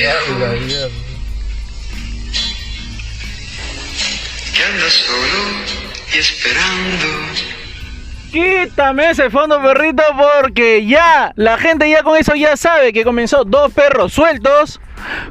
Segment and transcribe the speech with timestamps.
[0.00, 0.08] que
[6.12, 7.06] y esperando.
[8.32, 13.44] Quítame ese fondo, perrito, porque ya, la gente ya con eso ya sabe que comenzó
[13.44, 14.80] Dos Perros Sueltos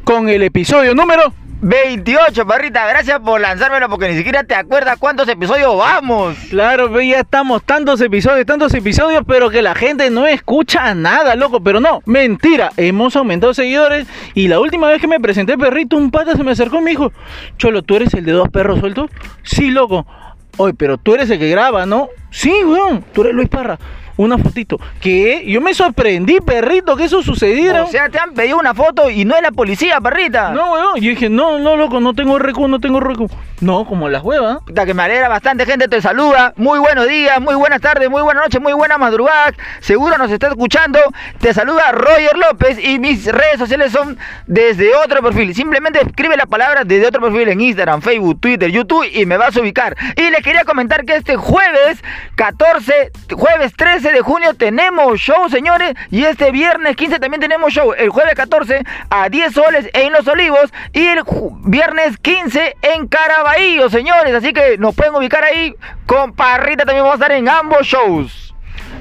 [0.04, 5.28] con el episodio número 28, parrita, gracias por lanzármelo porque ni siquiera te acuerdas cuántos
[5.28, 6.38] episodios vamos.
[6.50, 11.36] Claro, ve, ya estamos tantos episodios, tantos episodios, pero que la gente no escucha nada,
[11.36, 11.60] loco.
[11.62, 14.08] Pero no, mentira, hemos aumentado seguidores.
[14.36, 16.92] Y la última vez que me presenté, perrito, un pata se me acercó y me
[16.92, 17.12] dijo,
[17.58, 19.12] Cholo, ¿tú eres el de dos perros sueltos?
[19.44, 20.08] Sí, loco.
[20.56, 22.08] Oye, pero tú eres el que graba, ¿no?
[22.32, 23.78] Sí, weón, tú eres Luis Parra
[24.20, 24.78] una fotito.
[25.00, 25.46] ¿Qué?
[25.48, 27.84] Yo me sorprendí, perrito, que eso sucediera.
[27.84, 30.52] O sea, te han pedido una foto y no es la policía, perrita.
[30.52, 31.00] No, weón.
[31.00, 33.30] Yo dije, no, no, loco, no tengo recu, no tengo recu.
[33.62, 34.60] No, como las huevas.
[34.66, 36.54] Puta, que me alegra bastante, gente te saluda.
[36.58, 39.54] Muy buenos días, muy buenas tardes, muy buenas noches, muy buenas madrugadas.
[39.80, 41.00] Seguro nos está escuchando.
[41.40, 45.56] Te saluda Roger López y mis redes sociales son desde otro perfil.
[45.56, 49.56] Simplemente escribe la palabra desde otro perfil en Instagram, Facebook, Twitter, YouTube y me vas
[49.56, 49.96] a ubicar.
[50.18, 52.04] Y les quería comentar que este jueves
[52.36, 55.94] 14, jueves 13 de junio tenemos show, señores.
[56.12, 57.94] Y este viernes 15 también tenemos show.
[57.94, 60.72] El jueves 14 a 10 soles en Los Olivos.
[60.94, 61.24] Y el
[61.64, 64.34] viernes 15 en Caraballo, señores.
[64.34, 65.76] Así que nos pueden ubicar ahí.
[66.06, 68.49] Con Parrita también vamos a estar en ambos shows.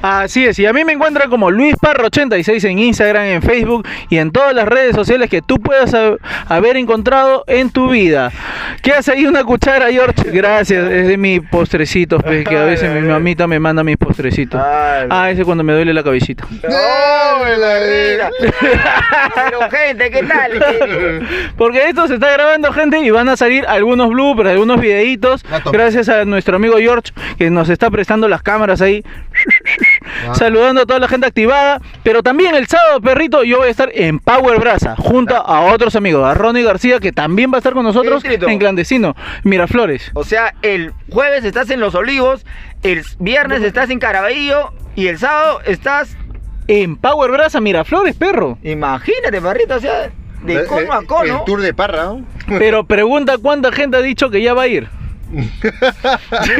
[0.02, 4.18] Así es, y a mí me encuentran como Luis Parro86 en Instagram, en Facebook y
[4.18, 5.94] en todas las redes sociales que tú puedas
[6.46, 8.30] haber encontrado en tu vida.
[8.82, 10.30] ¿Qué hace ahí una cuchara, George?
[10.30, 14.60] Gracias, es de mi postrecito, pues, que a veces mi mamita me manda mis postrecitos.
[14.62, 16.46] Ah, ese cuando me duele la cabecita.
[16.62, 17.78] ¡No, la
[19.34, 21.26] Pero gente, ¿qué tal?
[21.56, 26.08] Porque esto se está grabando, gente, y van a salir algunos bloopers, algunos videitos, gracias
[26.08, 29.04] a nuestro amigo George, que nos está prestando las cámaras ahí.
[30.26, 30.34] Ah.
[30.34, 31.80] Saludando a toda la gente activada.
[32.02, 35.96] Pero también el sábado, perrito, yo voy a estar en Power Brasa, junto a otros
[35.96, 39.14] amigos, a Ronnie García, que también va a estar con nosotros en Clandestino,
[39.44, 40.10] Miraflores.
[40.14, 42.44] O sea, el jueves estás en Los Olivos,
[42.82, 46.16] el viernes estás en Caraballo y el sábado estás
[46.66, 48.58] en Power Brasa, Miraflores, perro.
[48.62, 50.10] Imagínate, perrito, o sea,
[50.42, 51.38] de eh, cono a cono.
[51.38, 54.88] El tour de Parra, Pero pregunta cuánta gente ha dicho que ya va a ir.
[55.30, 55.42] ni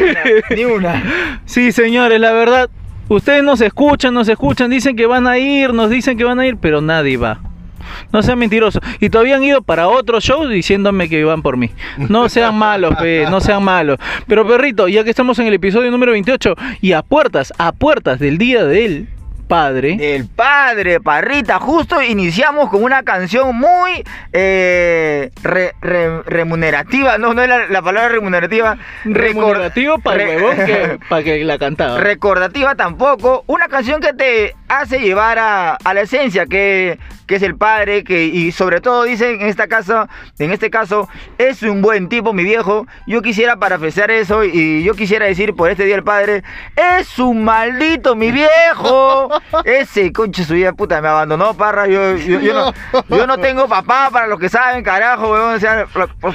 [0.03, 1.41] una, ni una.
[1.47, 2.71] Sí, señores, la verdad,
[3.09, 6.47] Ustedes nos escuchan, nos escuchan, dicen que van a ir, nos dicen que van a
[6.47, 7.41] ir, pero nadie va.
[8.13, 8.83] No sean mentirosos.
[9.01, 11.71] Y todavía han ido para otro show diciéndome que iban por mí.
[11.97, 12.95] No sean malos,
[13.31, 13.99] no sean malos.
[14.27, 18.19] Pero perrito, ya que estamos en el episodio número 28 y a puertas, a puertas
[18.19, 19.09] del día de él,
[19.49, 20.15] padre.
[20.15, 21.59] El padre, Parrita.
[21.59, 27.19] Justo iniciamos con una canción muy eh, remunerativa.
[27.19, 28.79] No, no es la, palabra remunerativa.
[29.05, 31.99] Remunerativa para huevón que, para que la cantaba.
[31.99, 33.45] Recordativa tampoco.
[33.47, 36.99] Una canción que te hace llevar a, a la esencia, que
[37.29, 41.09] que es el padre, que, y sobre todo dicen en esta casa, en este caso,
[41.37, 42.87] es un buen tipo, mi viejo.
[43.07, 46.43] Yo quisiera parafrasear eso y yo quisiera decir por este día el padre,
[46.75, 49.29] es un maldito, mi viejo.
[49.65, 51.87] Ese conche su vida puta me abandonó, parra.
[51.87, 52.73] Yo, yo,
[53.27, 55.87] no, tengo papá, para los que saben, carajo, O sea,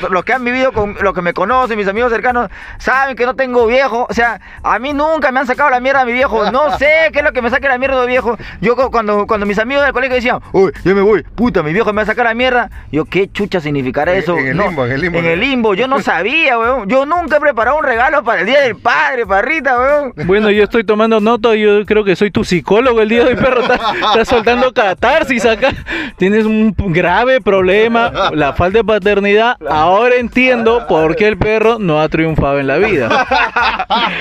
[0.10, 3.36] los, que han vivido con, los que me conocen, mis amigos cercanos, saben que no
[3.36, 4.08] tengo viejo.
[4.10, 6.52] O sea, a mí nunca me han sacado la mierda mi viejo.
[6.52, 8.38] No sé qué es lo que me saque la mierda de viejo.
[8.62, 11.92] Yo cuando, cuando mis amigos del colegio decían, uy, yo me voy, puta, mi viejo
[11.94, 12.70] me va a sacar la mierda.
[12.92, 14.38] Yo, ¿qué chucha significará eso?
[14.38, 15.20] En, el limbo, en el limbo.
[15.20, 16.90] En el limbo, yo no sabía, weón.
[16.90, 20.14] Yo nunca he preparado un regalo para el Día del Padre, parrita, weón.
[20.26, 23.36] Bueno, yo estoy tomando nota, yo creo que soy tu psicólogo el día de hoy,
[23.36, 23.62] perro.
[23.62, 25.72] Estás soltando catarsis acá.
[26.18, 29.58] Tienes un grave problema, la falta de paternidad.
[29.70, 33.10] Ahora entiendo por qué el perro no ha triunfado en la vida.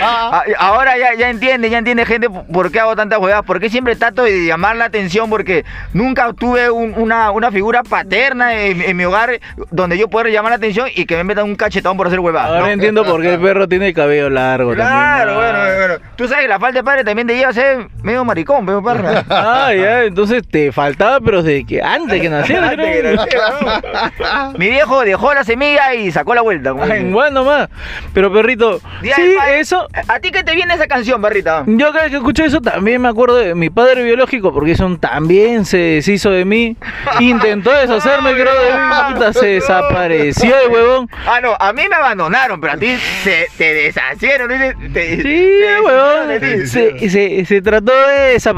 [0.04, 3.70] Ah, ahora ya, ya entiende, ya entiende gente por qué hago tantas jugadas, por qué
[3.70, 9.04] siempre trato de llamar la atención, porque nunca tuve una, una, figura paterna en, mi
[9.04, 9.40] hogar
[9.70, 12.60] donde yo pueda llamar la atención y que me metan un cachetón por hacer huevadas.
[12.60, 14.74] Ahora entiendo por qué el perro tiene el cabello largo.
[14.74, 15.94] Claro, bueno, bueno.
[16.16, 18.82] Tú sabes que la falta de padre también te lleva a ser medio maricón, pero
[19.30, 22.72] ah, ya, entonces te faltaba, pero de que antes que naciera.
[24.56, 26.72] mi viejo dejó la semilla y sacó la vuelta.
[26.72, 27.68] bueno, más.
[28.12, 29.88] Pero perrito, sí, eso.
[30.08, 31.64] ¿A ti qué te viene esa canción, perrita?
[31.66, 34.96] Yo cada vez que escucho eso también me acuerdo de mi padre biológico, porque eso
[35.00, 36.76] también se deshizo de mí
[37.20, 41.10] intentó deshacerme, creo, de puta, se desapareció el huevón.
[41.26, 44.50] Ah, no, a mí me abandonaron, pero a ti se, te deshacieron.
[44.92, 45.48] sí,
[45.84, 46.40] huevón.
[46.66, 48.51] Se, se, trató de desaparecer,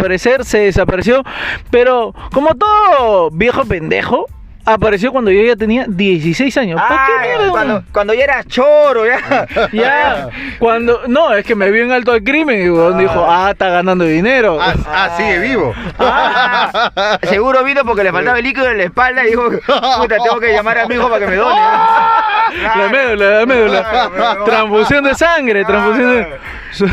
[0.45, 1.23] se desapareció.
[1.71, 4.27] Pero como todo viejo pendejo,
[4.65, 6.81] apareció cuando yo ya tenía 16 años.
[6.81, 7.51] ¿Para Ah, qué mierda?
[7.51, 9.47] cuando, cuando ya eras choro, ya.
[9.73, 10.29] Ya,
[10.59, 11.03] cuando.
[11.09, 14.05] No, es que me vio en alto al crimen y weón, dijo, ah, está ganando
[14.05, 14.59] dinero.
[14.61, 15.75] Ah, ah, sigue vivo.
[15.99, 20.41] Ah, seguro vino porque le faltaba el líquido en la espalda y dijo, puta, tengo
[20.41, 21.61] que llamar a mi hijo para que me done.
[21.61, 24.11] La médula, la médula.
[24.45, 26.27] Transfusión de sangre, transfusión de.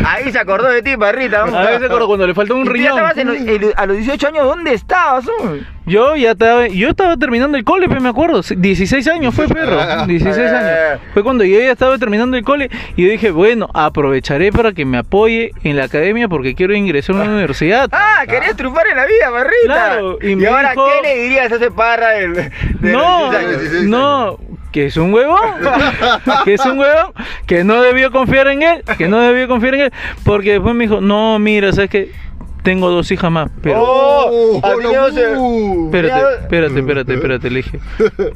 [0.08, 1.42] Ahí se acordó de ti, parrita.
[1.44, 2.98] A veces acuerdo cuando le faltó un ¿Y tú ya riñón.
[2.98, 5.26] estabas en en- a los 18 años, ¿dónde estabas?
[5.40, 5.64] hombre?
[5.86, 8.42] Yo ya estaba, yo estaba terminando el cole, me acuerdo.
[8.56, 9.78] 16 años fue, perro.
[10.07, 11.00] 16 años.
[11.13, 14.86] Fue cuando yo ya estaba terminando el cole y yo dije, bueno, aprovecharé para que
[14.86, 17.89] me apoye en la academia porque quiero ingresar a una universidad.
[18.13, 19.63] Ah, querías triunfar en la vida, parrita.
[19.66, 22.51] Claro, y y, me ahora, dijo- ¿qué le dirías a ese parra del, de
[22.81, 23.62] No, los 16 años?
[23.62, 24.38] 16 no,
[24.72, 25.39] que es un huevón,
[26.45, 27.13] que es un huevón,
[27.48, 29.94] que no debió confiar en él, que no debió confiar en él,
[30.24, 32.12] porque después me dijo, no, mira, sabes que
[32.63, 33.81] tengo dos hijas más, pero...
[33.84, 35.86] Oh, a mí no, no se- uh.
[35.86, 37.80] Espérate, espérate, espérate, espérate, le dije.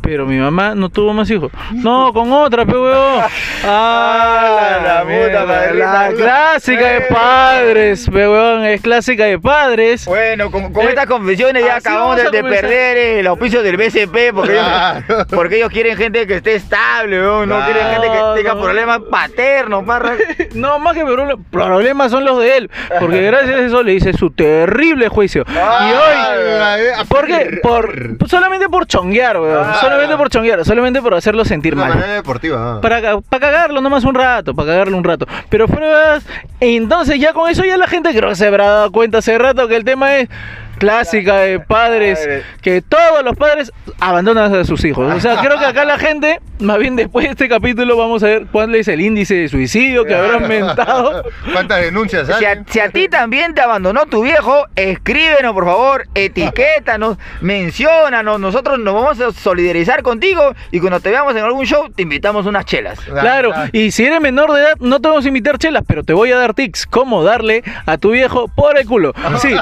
[0.02, 1.52] Pero mi mamá no tuvo más hijos.
[1.74, 3.24] No, con otra, pe huevón.
[3.68, 5.94] Ah, la puta mierda, madrina.
[6.10, 10.06] La clásica de padres, pe huevón, es clásica de padres.
[10.06, 14.34] Bueno, con, con Eh, estas confesiones ya acabamos de, de perder el auspicio del BCP
[14.34, 17.46] porque ellos, porque ellos quieren gente que esté estable, ¿no?
[17.46, 18.62] No quieren gente que No, tenga no.
[18.62, 20.14] problemas paternos, parra.
[20.54, 22.72] No, más que problem- problemas son los de él.
[23.00, 25.44] Porque gracias a eso le hice su terrible juicio.
[25.48, 27.06] Y hoy.
[27.08, 27.60] ¿Por qué?
[27.62, 29.66] Por, solamente por chonguear, weón.
[29.68, 29.78] Ah.
[29.82, 32.00] Solamente por chonguear, solamente por hacerlo sentir mal.
[32.00, 32.76] deportiva.
[32.78, 32.82] ah.
[32.82, 35.26] Para, para cagarlo nomás un rato, para cagarlo un rato.
[35.50, 36.26] Pero pruebas,
[36.60, 39.68] entonces ya con eso ya la gente creo que se habrá dado cuenta hace rato
[39.68, 40.30] que el tema es
[40.78, 42.28] clásica de padres,
[42.62, 45.14] que todos los padres abandonan a sus hijos.
[45.14, 48.28] O sea, creo que acá la gente, más bien después de este capítulo vamos a
[48.28, 51.24] ver cuál es el índice de suicidio que habrán aumentado.
[51.54, 52.66] ¿Cuántas denuncias Si a, salen?
[52.70, 58.94] si a ti también te abandonó tu viejo, escríbenos por favor, etiquétanos, menciónanos, nosotros nos
[58.94, 63.00] vamos a solidarizar contigo y cuando te veamos en algún show te invitamos unas chelas.
[63.00, 66.14] Claro, y si eres menor de edad, no te vamos a invitar chelas, pero te
[66.14, 69.14] voy a dar tics, cómo darle a tu viejo por el culo.
[69.40, 69.54] Sí,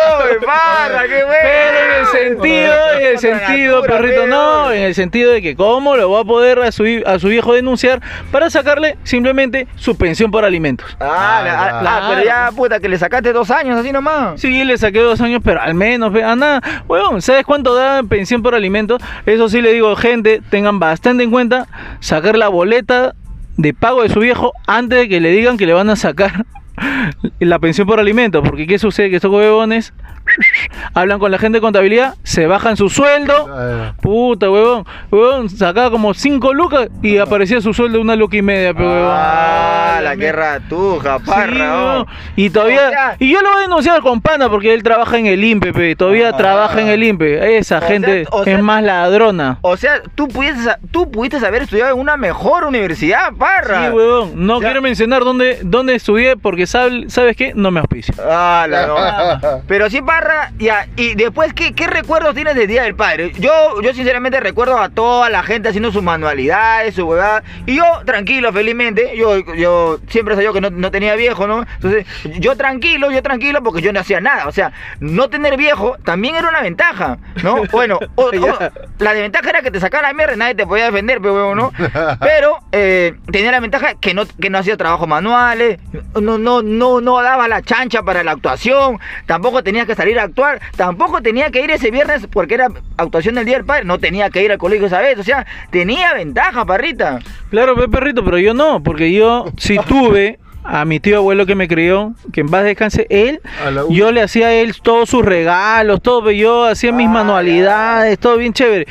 [0.00, 1.38] ¡Uy, parra, qué bueno!
[1.42, 5.96] Pero en el sentido, en el sentido, perrito, no, en el sentido de que cómo
[5.96, 8.00] lo va a poder a su, a su viejo denunciar
[8.30, 10.96] para sacarle simplemente su pensión por alimentos.
[11.00, 14.40] Ah, ah, ah, pero ya, puta, que le sacaste dos años así nomás.
[14.40, 18.42] Sí, le saqué dos años, pero al menos, ve, anda, weón, ¿sabes cuánto da pensión
[18.42, 19.02] por alimentos?
[19.26, 21.66] Eso sí le digo, gente, tengan bastante en cuenta
[22.00, 23.14] sacar la boleta
[23.56, 26.46] de pago de su viejo antes de que le digan que le van a sacar
[27.40, 29.10] la pensión por alimentos, porque ¿qué sucede?
[29.10, 29.92] Que estos huevones
[30.94, 35.90] hablan con la gente de contabilidad, se bajan su sueldo, Ah, puta, huevón, huevón, sacaba
[35.90, 39.10] como 5 lucas y aparecía su sueldo de una luca y media, pe, huevón.
[39.12, 42.00] Ah, la que ratuja, Sí, parra.
[42.00, 42.06] oh.
[42.36, 42.86] Y todavía.
[42.86, 45.42] O sea- y yo lo voy a denunciar con pana porque él trabaja en el
[45.44, 46.36] INPE, pe, Todavía Ah.
[46.36, 47.58] trabaja en el INPE.
[47.58, 49.58] Esa O sea- gente o sea- es más ladrona.
[49.62, 53.88] O sea, tú pudiste, tú pudiste haber estudiado en una mejor universidad, parra.
[53.88, 54.32] Sí, huevón.
[54.46, 58.14] No quiero mencionar dónde, dónde estudié porque sabes qué, no me auspicia.
[58.18, 59.62] Ah, la no.
[59.68, 63.32] Pero sí, Parra, ya, y después, ¿qué, qué recuerdos tienes del Día del Padre?
[63.38, 67.84] Yo, yo sinceramente recuerdo a toda la gente haciendo sus manualidades, su huevada, y yo,
[68.04, 71.64] tranquilo, felizmente, yo, yo siempre sabía que no, no tenía viejo, ¿no?
[71.74, 72.06] Entonces,
[72.38, 76.36] yo tranquilo, yo tranquilo, porque yo no hacía nada, o sea, no tener viejo también
[76.36, 77.62] era una ventaja, ¿no?
[77.72, 78.72] Bueno, o- o- Ya.
[78.98, 81.72] la desventaja era que te sacaban la mierda y nadie te podía defender, pero ¿no?
[82.20, 85.78] Pero eh, tenía la ventaja que no, que no hacía trabajos manuales,
[86.20, 90.24] no, no, no, no daba la chancha para la actuación, tampoco tenía que salir a
[90.24, 93.98] actuar, tampoco tenía que ir ese viernes porque era actuación del Día del Padre, no
[93.98, 97.18] tenía que ir al colegio esa vez, o sea, tenía ventaja, parrita.
[97.50, 101.54] Claro, pe, perrito, pero yo no, porque yo sí tuve a mi tío abuelo que
[101.54, 103.40] me crió, que en paz descanse, él,
[103.88, 108.36] yo le hacía a él todos sus regalos, todo, yo hacía mis Ah, manualidades, todo
[108.36, 108.86] bien chévere.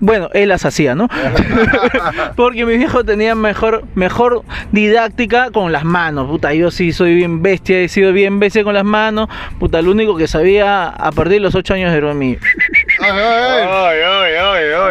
[0.00, 1.08] Bueno, él las hacía, ¿no?
[2.36, 6.28] Porque mi viejo tenía mejor, mejor didáctica con las manos.
[6.28, 9.28] Puta, yo sí soy bien bestia, he sido bien bestia con las manos.
[9.58, 12.36] Puta, lo único que sabía a partir de los 8 años era mi.
[13.10, 13.98] Ay.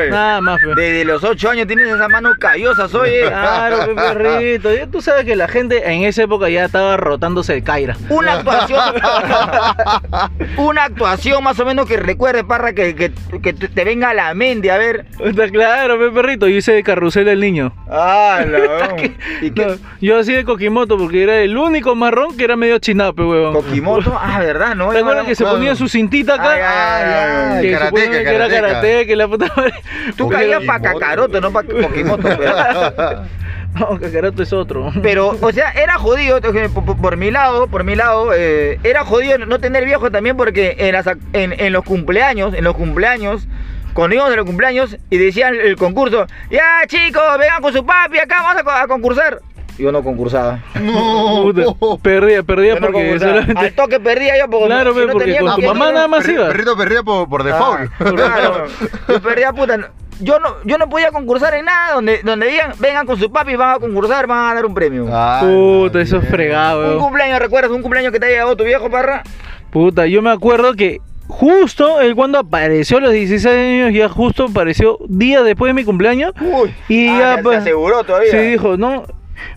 [0.10, 0.76] Nada más, pe.
[0.76, 3.22] Desde los ocho años tienes esas manos callosas, oye.
[3.28, 4.74] Claro, pe, perrito.
[4.74, 7.96] Ya tú sabes que la gente en esa época ya estaba rotándose el Kaira.
[8.10, 8.80] Una actuación.
[10.58, 14.34] una actuación más o menos que recuerde, Parra, que, que, que te venga a la
[14.34, 15.06] mente, a ver.
[15.20, 16.48] Está claro, pe, perrito.
[16.48, 17.74] Yo hice de carrusel del niño.
[17.90, 18.96] Ah, la
[19.42, 19.66] ¿Y qué?
[19.66, 23.54] No, yo hacía de Kokimoto porque era el único marrón que era medio chinape, huevón.
[23.54, 24.76] Kokimoto, ah, ¿verdad?
[24.76, 26.52] No, ¿Te acuerdas que se ponía su cintita acá?
[26.52, 27.78] Ay, ay, ay, que
[28.12, 29.16] karateca, que era karateca.
[29.16, 29.74] la puta madre.
[30.16, 32.54] Tú caías para Kakaroto, no para Kokimoto, pero...
[33.78, 34.92] No, Kakaroto es otro.
[35.04, 36.40] Pero, o sea, era jodido,
[36.74, 40.76] por, por- mi lado, por mi lado, eh, era jodido no tener viejo también porque
[40.80, 43.48] en, las ac- en, en los cumpleaños, en los cumpleaños,
[43.94, 48.18] cuando íbamos a los cumpleaños y decían el, concurso, ya chicos, vengan con su papi,
[48.18, 49.42] acá vamos a concursar.
[49.78, 50.60] Yo no concursaba.
[50.74, 51.98] Puta, No.
[52.02, 53.60] perdía, perdía Yo no porque solamente...
[53.60, 56.28] Al toque perdía yo porque, Claro, si no porque tenía con tu mamá nada más
[56.28, 56.48] ibas.
[56.48, 57.92] Perrito perdía por, por default.
[58.00, 58.66] Ah, claro.
[59.08, 59.92] Yo perdía puta.
[60.20, 63.56] Yo no, yo no podía concursar en nada donde, donde digan, vengan con su papi,
[63.56, 65.06] van a concursar, van a ganar un premio.
[65.12, 67.70] Ah, Puta, eso es fregado, Un cumpleaños, ¿recuerdas?
[67.72, 69.22] Un cumpleaños que te haya llegado tu viejo, parra.
[69.70, 74.46] Puta, yo me acuerdo que justo él cuando apareció a los 16 años, ya justo
[74.46, 76.34] apareció días después de mi cumpleaños.
[76.42, 76.74] Uy.
[76.88, 78.32] Y ah, ya, se pues, aseguró todavía.
[78.32, 79.04] Sí, dijo, no.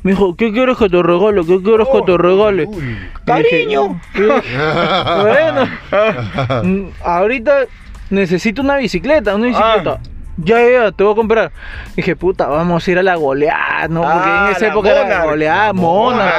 [0.03, 1.45] Me dijo, ¿qué quieres que te regale?
[1.45, 2.63] ¿Qué quieres que te regale?
[2.65, 4.01] Y dije, Cariño.
[5.21, 7.67] Bueno, ahorita
[8.11, 10.01] necesito una bicicleta, una bicicleta.
[10.43, 11.53] Ya, ya, te voy a comprar.
[11.97, 14.03] Dije, puta, vamos a ir a la goleada, ¿no?
[14.03, 15.25] Porque Ah, en esa la época era Monarch.
[15.29, 16.33] goleada, La Mona,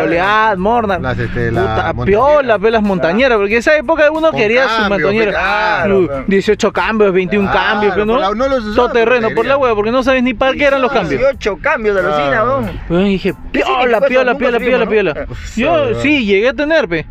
[0.00, 0.98] goleada, Morna.
[0.98, 4.82] Las, este, la Puta, piola, pelas montañeras, porque en esa época uno Con quería su
[4.82, 5.30] cambio, montañera.
[5.32, 6.24] claro, Uh, claro.
[6.26, 9.90] 18 cambios, 21 Claro, cambios, la- no, los usaban todo terreno, por la hueá, porque
[9.92, 11.20] no sabes ni para qué eran los cambios.
[11.20, 12.44] 18 cambios de alucina, Ah.
[12.44, 12.80] weón.
[12.88, 15.14] Bueno, dije, ¿Qué piola, piola, piola, piola, piola.
[15.14, 15.34] ¿no?
[15.56, 17.06] Yo sí, llegué a tener, pe,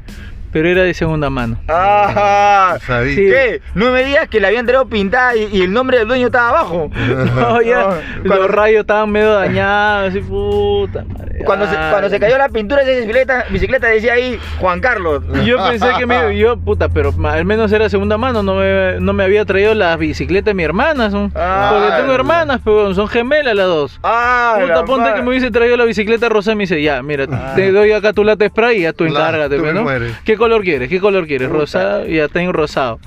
[0.56, 1.58] pero era de segunda mano.
[1.68, 2.80] Ajá.
[2.80, 3.14] Sabía.
[3.16, 3.26] Sí.
[3.26, 3.62] ¿Qué?
[3.74, 6.48] No me digas que la habían traído pintada y, y el nombre del dueño estaba
[6.50, 6.90] abajo.
[7.36, 7.90] No, ya,
[8.24, 11.44] No, los rayos estaban medio dañados, así, puta madre.
[11.44, 15.24] Cuando se, cuando se cayó la pintura de esa bicicleta, bicicleta decía ahí Juan Carlos.
[15.44, 19.12] Yo pensé que me yo, puta, pero al menos era segunda mano, no me, no
[19.12, 23.08] me había traído las bicicletas de mi hermana, son, Ah, porque tengo hermanas, pero son
[23.10, 24.00] gemelas las dos.
[24.04, 26.82] Ah, Puta, la ponte ma- que me hubiese traído la bicicleta rosa y me dice,
[26.82, 27.52] ya, mira, Ah.
[27.56, 29.84] te doy acá tu lata spray y ya tú La- encárgate, tú pe, me ¿no?
[29.84, 30.14] mueres.
[30.24, 30.90] ¿Qué color quieres?
[30.90, 31.48] ¿Qué color quieres?
[31.48, 31.60] Puta.
[31.60, 33.00] Rosado, ya tengo rosado.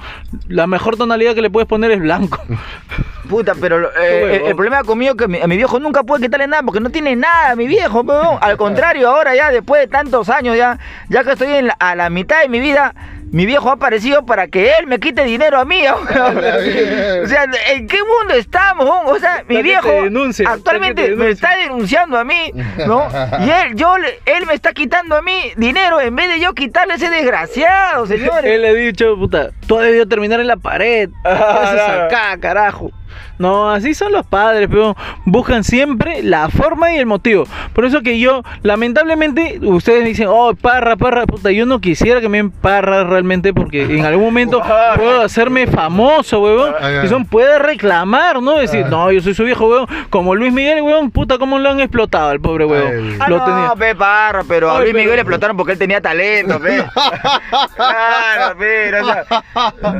[0.49, 2.42] La mejor tonalidad que le puedes poner es blanco.
[3.28, 4.49] Puta, pero eh, huevón.
[4.49, 6.88] el, problema conmigo es que mi- a mi viejo nunca puede quitarle nada porque no
[6.90, 8.04] tiene nada, mi viejo.
[8.40, 10.78] Al contrario, ahora ya después de tantos años, ya,
[11.11, 12.95] ya que estoy en la- a la mitad de mi vida,
[13.30, 15.82] mi viejo ha aparecido para que él me quite dinero a mí.
[15.88, 18.85] o sea, ¿en qué mundo estamos?
[18.87, 19.06] weón?
[19.16, 22.52] O sea, mi viejo denuncie, actualmente te me está denunciando a mí,
[22.87, 23.08] ¿no?
[23.40, 26.94] Y él, yo, él me está quitando a mí dinero en vez de yo quitarle
[26.94, 28.44] a ese desgraciado, señores.
[28.44, 31.08] Él le ha dicho, puta, tú has debido terminar en la pared.
[31.23, 32.04] ¿Qué Ah, haces claro.
[32.06, 32.90] acá, carajo?
[33.38, 37.45] No, así son los padres, pero buscan siempre la forma y el motivo.
[37.73, 42.29] Por eso que yo, lamentablemente, ustedes dicen, oh, parra, parra, puta, yo no quisiera que
[42.29, 44.61] me den parra realmente porque en algún momento
[44.97, 46.73] puedo hacerme famoso, huevón.
[46.81, 48.57] Ah, Y son, puede reclamar, ¿no?
[48.59, 49.87] Decir, no, yo soy su viejo, huevón.
[50.11, 52.93] Como Luis Miguel, huevón, puta, cómo lo han explotado al pobre huevón.
[52.93, 53.17] Ay.
[53.21, 53.73] Ah, Lo no, tenía.
[53.79, 56.85] pe, parra, pero a Ay, Luis pero- Miguel le explotaron porque él tenía talento, pe.
[57.77, 59.25] claro, pero, o sea,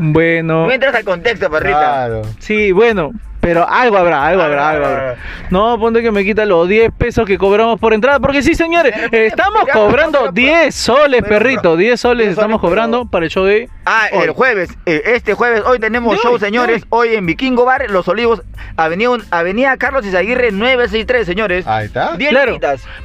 [0.01, 0.67] Bueno.
[0.67, 1.79] no entras al contexto, perrita.
[1.79, 2.23] Claro.
[2.39, 2.98] Sí, bueno,
[3.41, 5.17] pero algo habrá, algo habrá, algo habrá.
[5.51, 8.93] No, ponte que me quita los 10 pesos que cobramos por entrada, porque sí, señores,
[9.13, 13.25] estamos Mira, cobrando pero- 10 soles, perrito, 10 soles 10 estamos soles, cobrando pero- para
[13.27, 13.69] el show de...
[13.87, 14.25] Ah, hoy.
[14.25, 16.85] el jueves, eh, este jueves, hoy tenemos show, señores.
[16.91, 18.43] Hoy en Vikingo Bar, Los Olivos,
[18.77, 21.67] Avenida, Avenida Carlos Izaguirre 963, señores.
[21.67, 22.17] Ahí está.
[22.17, 22.59] 10 Claro,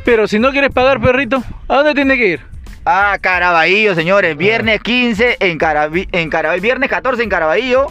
[0.04, 2.42] pero si no quieres pagar, perrito, ¿a dónde tiene que ir?
[2.86, 4.36] Ah, Caraballo, señores.
[4.36, 6.62] Viernes 15 en Caraballo, en Caraballo.
[6.62, 7.88] Viernes 14 en Caraballo.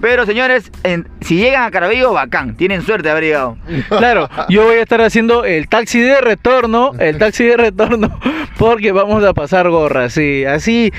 [0.00, 2.56] Pero, señores, en- si llegan a Caraballo, bacán.
[2.56, 3.56] Tienen suerte de haber llegado.
[3.88, 8.18] Claro, yo voy a estar haciendo el taxi de retorno, el taxi de retorno,
[8.58, 10.92] porque vamos a pasar gorras, sí, así,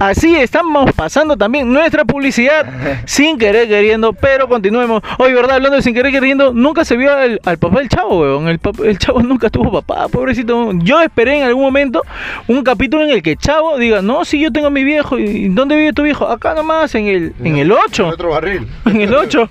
[0.00, 2.66] así estamos pasando también nuestra publicidad
[3.06, 5.02] sin querer queriendo, pero continuemos.
[5.18, 8.20] Hoy, verdad, hablando de sin querer queriendo, nunca se vio al, al papá del chavo,
[8.20, 10.72] weón, el, chavo nunca tuvo papá, pobrecito.
[10.78, 12.02] Yo esperé en algún momento
[12.48, 15.48] un capítulo en el que chavo diga, no, sí, yo tengo a mi viejo, ¿y
[15.48, 16.26] dónde vive tu viejo?
[16.26, 18.10] Acá nomás, en el, en el 8.
[18.32, 18.66] Barril.
[18.86, 19.48] En el 8.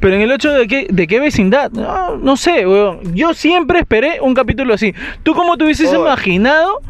[0.00, 1.70] Pero en el 8 de qué, de qué vecindad?
[1.72, 3.14] No, no sé, weón.
[3.14, 4.94] Yo siempre esperé un capítulo así.
[5.22, 6.00] ¿Tú cómo te hubieses Oh.
[6.00, 6.80] imaginado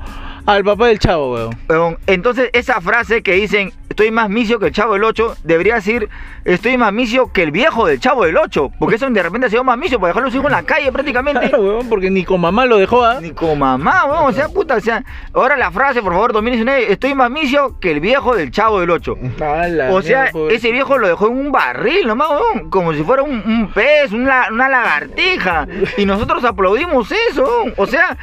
[0.49, 1.50] al papá del chavo, weón?
[1.69, 5.75] Weón, Entonces, esa frase que dicen, estoy más misio que el chavo del 8, debería
[5.75, 6.09] decir,
[6.47, 8.71] estoy más misio que el viejo del chavo del 8.
[8.78, 10.62] Porque eso de repente ha sido más misio, por dejar a los hijos en la
[10.62, 11.49] calle prácticamente.
[11.50, 13.19] Claro, weón, porque ni con mamá lo dejó, ¿ah?
[13.21, 16.93] Ni con mamá, weón, o sea, puta, o sea, ahora la frase, por favor, 2019,
[16.93, 19.17] estoy más misio que el viejo del chavo del 8.
[19.43, 20.55] Ala, O sea, mierda, pobre.
[20.55, 24.12] ese viejo lo dejó en un barril nomás, weón, como si fuera un, un pez,
[24.12, 25.67] una, una lagartija.
[25.99, 27.75] Y nosotros aplaudimos eso, weón.
[27.76, 28.17] o sea,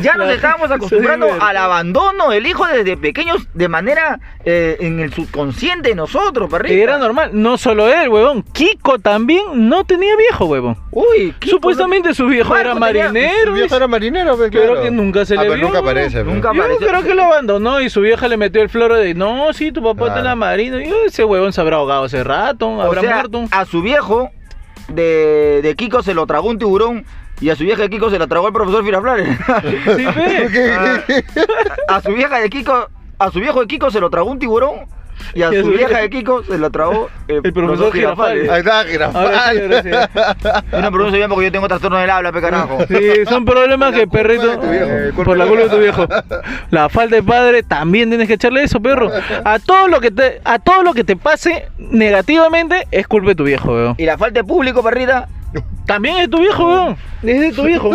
[0.00, 5.12] ya nos estábamos acostumbrando al abandono del hijo desde pequeños de manera eh, en el
[5.12, 6.74] subconsciente de nosotros, perrito.
[6.74, 7.30] Era normal.
[7.32, 8.42] No solo él, weón.
[8.42, 10.76] Kiko también no tenía viejo, weón.
[10.90, 13.50] Uy, Kiko, Supuestamente su viejo Marco era tenía- marinero.
[13.50, 14.82] El viejo era marinero, pues, Pero claro.
[14.82, 16.22] que nunca se Ah, le pero vio, nunca aparece.
[16.24, 16.34] pues.
[16.34, 19.52] Nunca Yo creo que lo abandonó y su vieja le metió el floro de no,
[19.52, 20.82] sí, tu papá está en la marina.
[20.82, 23.44] Y ese huevón se habrá ahogado hace rato, O habrá sea, muerto.
[23.50, 24.30] a su viejo
[24.88, 27.04] de, de Kiko se lo tragó un tiburón
[27.40, 29.28] y a su vieja de Kiko se la tragó el profesor Firaflores.
[29.96, 31.02] Sí, a,
[31.96, 34.72] a su vieja de Kiko, a su viejo de Kiko se lo tragó un tiburón
[35.34, 36.00] Y a su vieja vieja.
[36.02, 38.48] de Kiko se lo trabó el, El profesor Girafales.
[38.50, 38.80] Ahí está,
[39.12, 39.90] Ahora sí,
[40.72, 42.78] no pronuncio bien porque yo tengo trastorno del habla, pe carajo.
[42.88, 42.96] Sí,
[43.28, 44.46] son problemas que culpa perrito.
[44.50, 44.86] de tu viejo.
[44.90, 46.06] eh, por la culpa de tu viejo.
[46.70, 49.10] La falta de padre también tienes que echarle eso, perro.
[49.44, 53.34] A todo lo que te, a todo lo que te pase negativamente es culpa de
[53.34, 53.94] tu viejo, weón.
[53.98, 55.28] Y la falta de público, perrita.
[55.86, 56.96] También es tu viejo, weón.
[57.22, 57.90] Es de tu viejo.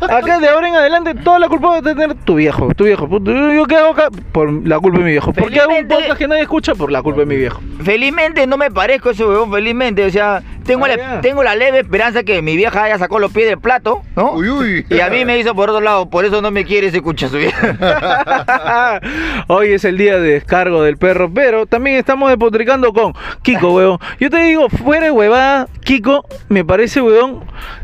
[0.00, 2.72] Acá de ahora en adelante toda la culpa va a tener tu viejo.
[2.74, 3.06] Tu viejo.
[3.06, 5.32] Yo, hago acá por la culpa de mi viejo.
[5.32, 6.74] ¿Por qué hago un podcast que nadie escucha?
[6.74, 7.60] Por la culpa de mi viejo.
[7.82, 10.04] Felizmente no me parezco a ese huevón, felizmente.
[10.06, 11.20] O sea, tengo, Ah, la, ya.
[11.20, 14.32] tengo la leve esperanza que mi vieja haya sacado los pies del plato, ¿no?
[14.32, 14.86] Uy, uy.
[14.90, 17.28] Y a mí me hizo por otro lado, por eso no me quiere ese escucha
[17.28, 19.00] su vieja.
[19.48, 23.98] Hoy es el día de descargo del perro, pero también estamos despotricando con Kiko, weón.
[24.20, 27.40] Yo te digo, fuera de huevada, Kiko me parece, weón,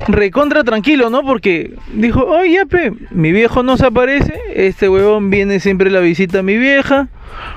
[0.09, 1.23] recontra tranquilo, ¿no?
[1.23, 5.93] Porque dijo, oye, ya, pe, mi viejo no se aparece, este weón viene siempre a
[5.93, 7.09] la visita a mi vieja.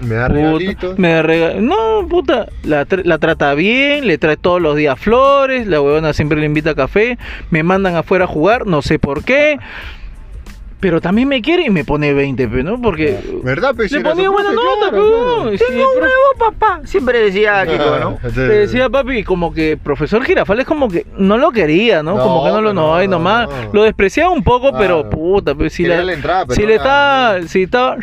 [0.01, 0.98] Me da regalitos.
[1.00, 5.00] me da rega- No, puta, la, tra- la trata bien, le trae todos los días
[5.00, 7.18] flores, la huevona siempre le invita a café,
[7.51, 9.58] me mandan afuera a jugar, no sé por qué.
[10.80, 12.82] Pero también me quiere y me pone 20, pe, ¿no?
[12.82, 15.42] Porque ¿Verdad, le ponía buena nota, claro, pe, claro.
[15.44, 15.58] weón.
[15.58, 16.82] Sí, Tengo un nuevo papá.
[16.84, 18.20] Siempre decía Kiko, ¿no?
[18.22, 22.18] Ah, te decía papi, como que profesor Girafal es como que no lo quería, ¿no?
[22.18, 23.48] No, como que no lo no, no, nomás.
[23.48, 23.56] no.
[23.72, 26.75] Lo despreciaba un poco, pero puta, pues si la, la entrada, pero si no le
[26.75, 27.96] estaba, si estaba,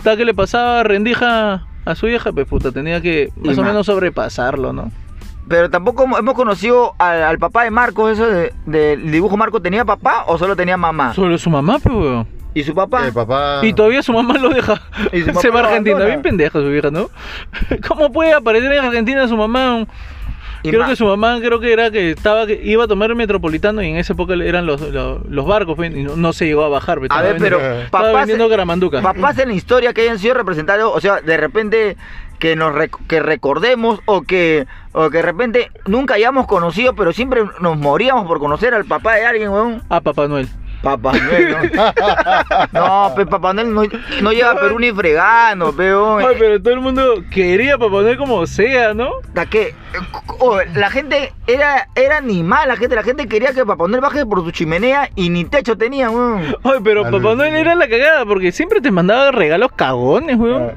[0.00, 3.62] estaba que le pasaba rendija a su vieja, pues puta, tenía que más Y o
[3.62, 4.90] ma- menos sobrepasarlo, ¿no?
[5.48, 9.62] Pero tampoco hemos- hemos conocido al, al papá de Marcos, eso de- del dibujo Marcos,
[9.62, 11.12] ¿tenía papá o solo tenía mamá?
[11.14, 12.26] Solo su mamá, pues, weón.
[12.52, 13.06] ¿Y su papá?
[13.06, 13.60] Eh, papá.
[13.62, 14.80] Y todavía su mamá lo deja.
[15.12, 15.96] Y su papá Se va a lo Argentina.
[15.96, 16.04] abandona.
[16.16, 17.08] Bien pendeja su vieja, ¿no?
[17.88, 19.86] ¿Cómo puede aparecer en Argentina su mamá?
[20.62, 23.16] Y creo que su mamá creo que era que estaba que iba a tomar el
[23.16, 26.46] metropolitano y en esa época eran los, los, los barcos pues, y no, no se
[26.46, 26.98] llegó a bajar.
[26.98, 29.00] pues, A ver, pero vendiendo- estaba papás, vendiendo gramanduca.
[29.02, 31.96] papás en la historia que hayan sido representados, o sea, de repente
[32.38, 37.12] que nos rec- que recordemos o que o que de repente nunca hayamos conocido, pero
[37.12, 39.82] siempre nos moríamos por conocer al papá de alguien, weón.
[39.88, 40.48] Ah, Papá Noel.
[40.82, 41.92] Papá Noel, ¿no?
[43.08, 43.82] no, pe, Papá Noel no,
[44.22, 46.22] no lleva a Perú ni fregando, peón.
[46.26, 49.10] Ay, pero todo el mundo quería Papá Noel como sea, ¿no?
[49.34, 49.74] La que
[50.38, 54.24] oh, la gente era era animal, la gente, la gente quería que Papá Noel baje
[54.24, 56.56] por su chimenea y ni techo tenía, weón.
[56.64, 60.72] Ay, pero Papá Noel era la cagada porque siempre te mandaba regalos cagones, weón.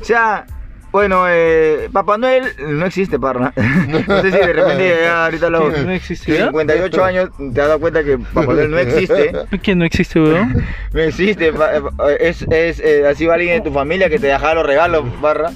[0.00, 0.46] O sea,
[0.92, 3.52] bueno, eh, Papá Noel no existe, parra.
[4.06, 5.70] No sé si de repente ya ahorita lo...
[5.70, 6.46] No existía.
[6.46, 9.32] 58 años te has dado cuenta que Papá Noel no existe.
[9.62, 10.64] ¿Quién no existe, weón?
[10.92, 11.48] No existe.
[11.48, 15.04] eh, Es, es, eh, ha sido alguien de tu familia que te dejaba los regalos,
[15.20, 15.50] barra.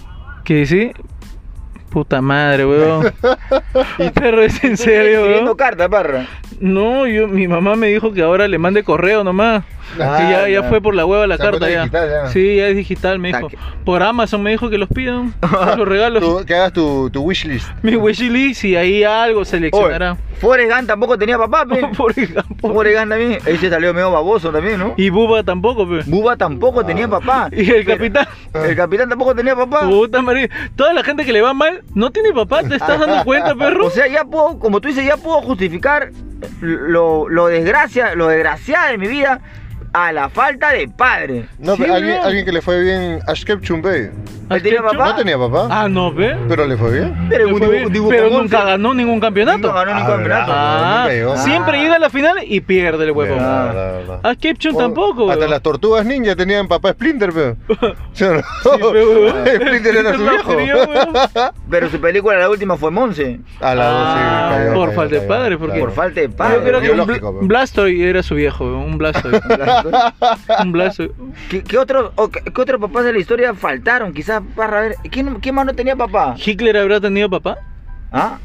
[0.44, 0.92] ¿Qué sí?
[1.90, 3.12] Puta madre, weón.
[3.98, 5.56] Y perro es en serio, weón.
[5.56, 6.26] cartas, barra.
[6.60, 9.64] No, yo, mi mamá me dijo que ahora le mande correo nomás.
[10.00, 10.62] Ah, que ya, ya ya.
[10.64, 11.80] fue por la hueva la carta ya.
[11.82, 12.26] digital ya.
[12.30, 13.48] Sí, ya es digital, me dijo.
[13.84, 15.32] Por Amazon me dijo que los pidan.
[15.76, 16.22] los regalos.
[16.22, 17.68] Tú- que hagas tu, tu wishlist.
[17.82, 20.12] Mi wishlist, si ahí algo seleccionará.
[20.12, 21.88] Oye, Forrest Gump tampoco tenía papá, pe.
[21.96, 22.42] Por ejemplo.
[22.60, 23.38] Forrest Gump también.
[23.46, 24.92] Ahí se salió medio baboso también, ¿no?
[24.96, 26.00] Y Buba tampoco, pe.
[26.06, 27.48] Buba tampoco tenía papá.
[27.56, 28.26] Y el Pero- capitán.
[28.54, 29.80] El capitán tampoco tenía papá.
[29.88, 30.50] Puta madre.
[30.76, 33.86] Toda la gente que le va mal no tiene papá, ¿te estás dando cuenta, perro?
[33.86, 36.10] O sea, ya puedo, como tú dices, ya puedo justificar
[36.60, 39.40] lo, lo desgracia, lo desgraciada de mi vida
[39.98, 41.46] a la falta de padre.
[41.58, 44.12] No, Sí, pero alguien, que le fue bien a Shkep Chumbe.
[44.50, 45.06] ¿Él tenía papá?
[45.06, 46.36] No tenía papá, Ah, no, ve.
[46.48, 47.26] pero le fue bien.
[47.28, 49.58] Pero, un bien, dibujo pero nunca ganó ningún campeonato.
[49.58, 50.52] Nunca ganó ningún Ah, campeonato.
[50.54, 51.82] Ah, siempre Ah.
[51.82, 53.34] llega a la final y pierde el huevo.
[53.36, 54.20] Verdad.
[54.22, 54.36] A
[54.74, 55.30] Oh, tampoco.
[55.30, 57.56] Hasta las tortugas ninja tenían papá Splinter, pero.
[58.12, 58.40] ¿Sí o no?
[59.56, 60.52] Splinter era su viejo.
[61.70, 63.40] Pero su película, la última, fue Monse.
[63.60, 66.58] A la Ah, sí, cayó, por falta de padre, porque- Por falta de Yo padre.
[66.62, 67.48] creo que un, biológico, Bla- weón.
[67.48, 69.40] Blastoise era su viejo, weón, un Blastoise.
[70.62, 71.12] un Blastoise.
[71.50, 74.12] ¿Qué, qué otros o qué, otros papás de la historia faltaron?
[74.12, 74.96] Quizás, para ver.
[75.10, 76.34] ¿Quién, ¿Quién más no tenía papá?
[76.44, 77.58] ¿Hitler habrá tenido papá?
[78.12, 78.38] ¿Ah?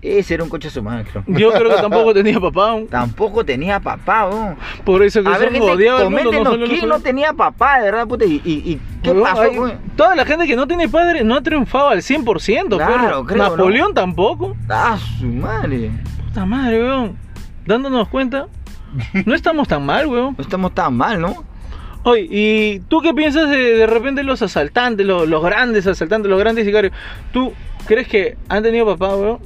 [0.00, 1.06] Ese era un coche su madre.
[1.26, 2.76] Yo creo que tampoco tenía papá.
[2.88, 4.56] Tampoco tenía papá, weón.
[4.84, 8.24] Por eso que A ver, gente, no coméntenos quién no tenía papá, de verdad, puta.
[8.24, 9.76] ¿Y, y, y qué pasó, hay-?
[9.96, 13.50] Toda la gente que no tiene padre no ha triunfado al 100%, Claro, creo, ¿no?
[13.50, 14.56] Napoleón tampoco.
[14.68, 15.90] Ah, su madre.
[16.28, 17.16] Puta madre, weón.
[17.66, 18.46] Dándonos cuenta,
[19.26, 20.34] no estamos tan mal, weón.
[20.36, 21.44] No estamos tan mal, ¿no?
[22.04, 26.38] Oye, ¿y tú qué piensas de, de repente los asaltantes, los, los grandes asaltantes, los
[26.38, 26.92] grandes sicarios?
[27.32, 27.52] ¿Tú
[27.86, 29.38] crees que han tenido papá, weón?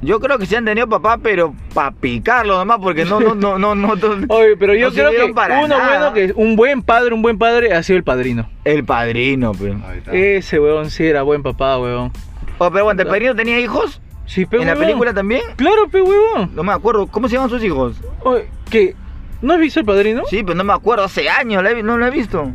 [0.00, 3.58] Yo creo que sí han tenido papá, pero para picarlo nomás, porque no, no, no,
[3.58, 3.96] no, no.
[3.96, 6.10] no- Oye, pero yo No creo que para uno nada.
[6.10, 8.48] bueno, que un buen padre, un buen padre ha sido el padrino.
[8.64, 9.76] El padrino, pero.
[10.12, 12.12] Ese weón sí era buen papá, weón.
[12.58, 14.00] Oh, pero aguanta, ¿el padrino tenía hijos?
[14.26, 15.42] Sí, pe, ¿En la película también?
[15.56, 16.54] Claro, pe, weón.
[16.54, 17.06] No me acuerdo.
[17.08, 17.96] ¿Cómo se llaman sus hijos?
[18.22, 18.94] Oye, ¿qué?
[19.40, 20.22] ¿No has visto el padrino?
[20.28, 21.04] Sí, pero no me acuerdo.
[21.04, 22.52] Hace años la he no lo he visto.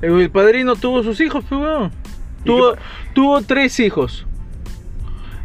[0.00, 1.90] El padrino tuvo sus hijos, pe, weón.
[2.44, 2.76] Tuvo,
[3.14, 4.26] tuvo tres hijos.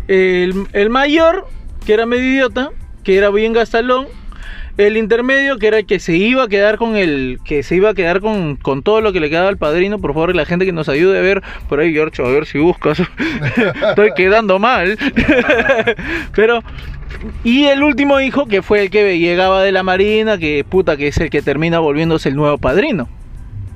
[0.08, 1.48] El, el mayor,
[1.86, 2.72] que era medio idiota,
[3.04, 4.08] que era bien gastalón.
[4.78, 7.39] El intermedio, que era el que se iba a quedar con el.
[7.43, 10.00] que se iba a quedar con, con todo lo que le quedaba al padrino.
[10.00, 12.60] Por favor, la gente que nos ayude a ver por ahí, George, a ver si
[12.60, 13.02] buscas.
[13.89, 14.98] Estoy quedando mal.
[16.36, 16.63] Pero.
[17.43, 21.08] Y el último hijo, que fue el que llegaba de la marina, que puta, que
[21.08, 23.08] es el que termina volviéndose el nuevo padrino.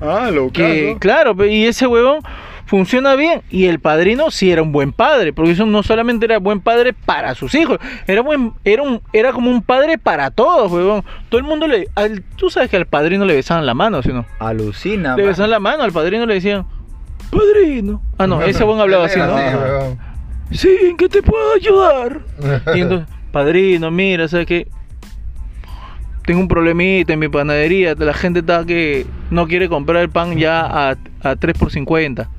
[0.00, 2.18] Ah, lo Que, claro, y ese huevón
[2.66, 3.42] funciona bien.
[3.50, 6.92] Y el padrino sí era un buen padre, porque eso no solamente era buen padre
[6.92, 11.04] para sus hijos, era buen, era un, era como un padre para todos, huevón.
[11.28, 14.10] Todo el mundo le, al- tú sabes que al padrino le besaban la mano, ¿sí
[14.10, 14.26] o no?
[14.38, 15.16] Alucina.
[15.16, 15.30] Le man.
[15.30, 16.66] besaban la mano, al padrino le decían,
[17.30, 18.02] padrino.
[18.18, 19.36] Ah, no, ese huevón hablaba así, ¿no?
[20.50, 22.20] Sí, ¿en qué te puedo ayudar?
[22.74, 24.68] Y entonces, padrino, mira, ¿sabes qué?
[26.24, 27.94] Tengo un problemita en mi panadería.
[27.98, 32.30] La gente está que no quiere comprar el pan ya a, a 3 por 50.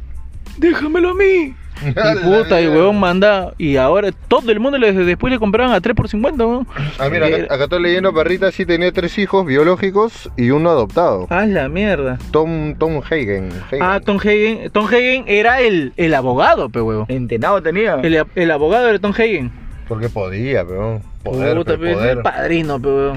[0.58, 1.54] Déjamelo a mí.
[1.86, 3.54] Y puta, y huevón manda.
[3.58, 6.66] Y ahora todo el mundo le, después le compraban a 3 por 50, weón.
[6.98, 11.28] Ah, mira, acá, acá estoy leyendo, Perrita sí tenía tres hijos biológicos y uno adoptado.
[11.30, 12.18] Ah, la mierda.
[12.32, 13.50] Tom, Tom Hagen.
[13.68, 13.84] Hagen.
[13.84, 14.70] Ah, Tom Hagen.
[14.72, 17.06] Tom Hagen era el, el abogado, pe huevo.
[17.10, 17.96] Entenado tenía.
[17.96, 19.52] El, el abogado era Tom Hagen.
[19.88, 22.10] Porque podía, pero poder, Puta, pe, pe, poder.
[22.18, 23.12] el padrino, pe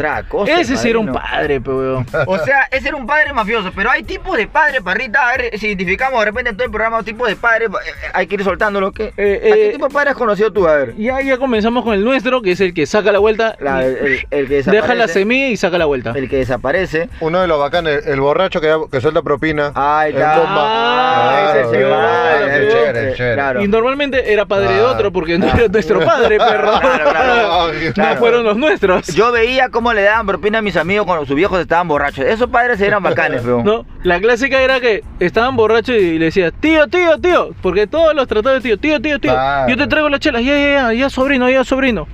[0.61, 2.07] Ese sí era un padre, pe huevón.
[2.27, 5.29] O sea, ese era un padre mafioso, pero hay tipos de padre, parrita.
[5.29, 7.69] A ver, si identificamos de repente en todo el programa tipos de padre, eh,
[8.13, 8.91] hay que ir soltándolo.
[8.93, 9.13] ¿qué?
[9.17, 10.67] Eh, ¿A qué eh, tipo de padre has conocido tú?
[10.67, 10.97] A ver.
[10.97, 13.97] Ya, ya comenzamos con el nuestro, que es el que saca la vuelta, La- el,
[13.97, 14.95] el- el que deja desaparece.
[14.97, 16.13] la semilla y saca la vuelta.
[16.17, 17.09] El que desaparece.
[17.21, 19.73] Uno de los bacanes, el borracho que, que suelta propina.
[19.75, 20.39] Ahí en está.
[20.39, 20.65] bomba.
[20.65, 23.35] Ah, ese es el claro, claro, el chévere, chévere.
[23.35, 23.63] Claro.
[23.63, 24.87] Y normalmente era padre de Ah.
[24.93, 26.79] otro, porque no era nuestro padre, perro.
[26.81, 29.07] Claro, claro, No fueron los nuestros.
[29.09, 32.25] Yo veía cómo le daban propina a mis amigos cuando sus viejos estaban borrachos.
[32.25, 33.63] Esos padres eran bacanes, feo.
[33.65, 38.15] No, la clásica era que estaban borrachos y le decías, tío, tío, tío, porque todos
[38.15, 39.69] los trataban de tío, tío, tío, tío, Claro.
[39.69, 42.07] yo te traigo las chelas, ya, ya, ya, ya, sobrino, ya, sobrino.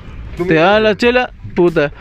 [0.48, 1.92] Te daban la chela, puta.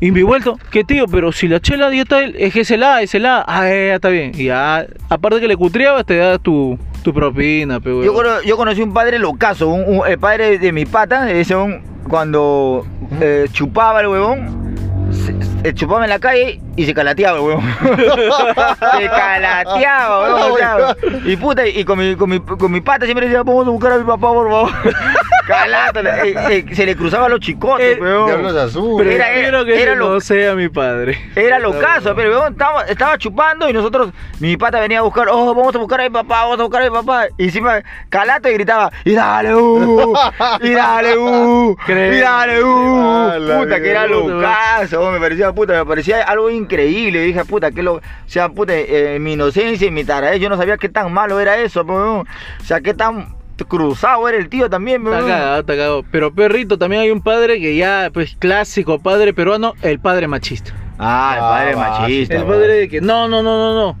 [0.00, 1.06] Y mi vuelto, ¿qué tío?
[1.10, 3.44] Pero si la chela ya está, es que es el A, es el A.
[3.48, 4.30] Ah, ya, está bien.
[4.34, 8.56] Y ya, aparte que le cutreabas, te da tu, tu propina, pe, Yo, cono- yo
[8.56, 12.84] conocí un padre locazo, un, un- el padre de mi pata, ese un- cuando
[13.20, 14.74] eh, chupaba el huevón,
[15.10, 17.64] se, se chupaba en la calle y se calateaba el huevón.
[18.98, 20.52] se calateaba, huevón.
[20.52, 23.66] o sea, y puta, y con mi, con, mi, con mi pata siempre decía, vamos
[23.66, 24.70] a buscar a mi papá, por favor.
[25.48, 28.26] Calato, eh, eh, se le cruzaban los chicotes, Eh, huevón.
[28.26, 29.14] Diablos azules.
[29.14, 31.18] era- Prefiero que era lo- no sea mi padre.
[31.34, 34.10] Era locazo, pero weón, estaba, estaba chupando y nosotros,
[34.40, 36.82] mi pata venía a buscar, oh, vamos a buscar a mi papá, vamos a buscar
[36.82, 37.28] a mi papá.
[37.38, 40.14] Y encima, calato y gritaba, y dale, uh,
[40.60, 43.58] y dale, uh, y dale, uh.
[43.62, 46.67] Puta, que era locazo, weón, me parecía, puta, me parecía algo increíble.
[46.76, 50.56] Dije, puta, que lo, o sea, puta, eh, mi inocencia y mi taradez, yo no
[50.56, 52.26] sabía qué tan malo era eso, pues, weón.
[52.60, 53.34] O sea, qué tan
[53.68, 56.04] cruzado era el tío también, Está cagado, está cagado.
[56.10, 60.72] Pero perrito, también hay un padre que ya, pues clásico, padre peruano, el padre machista.
[60.98, 62.34] Ah, el padre Ah, machista.
[62.36, 63.98] El padre de que, no, no, no, no, no.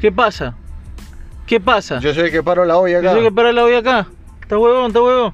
[0.00, 0.56] ¿Qué pasa?
[1.46, 1.98] ¿Qué pasa?
[2.00, 3.12] Yo soy el que paro la olla Yo acá.
[3.12, 4.06] soy que para la voy acá.
[4.40, 5.32] Está huevón, está huevón.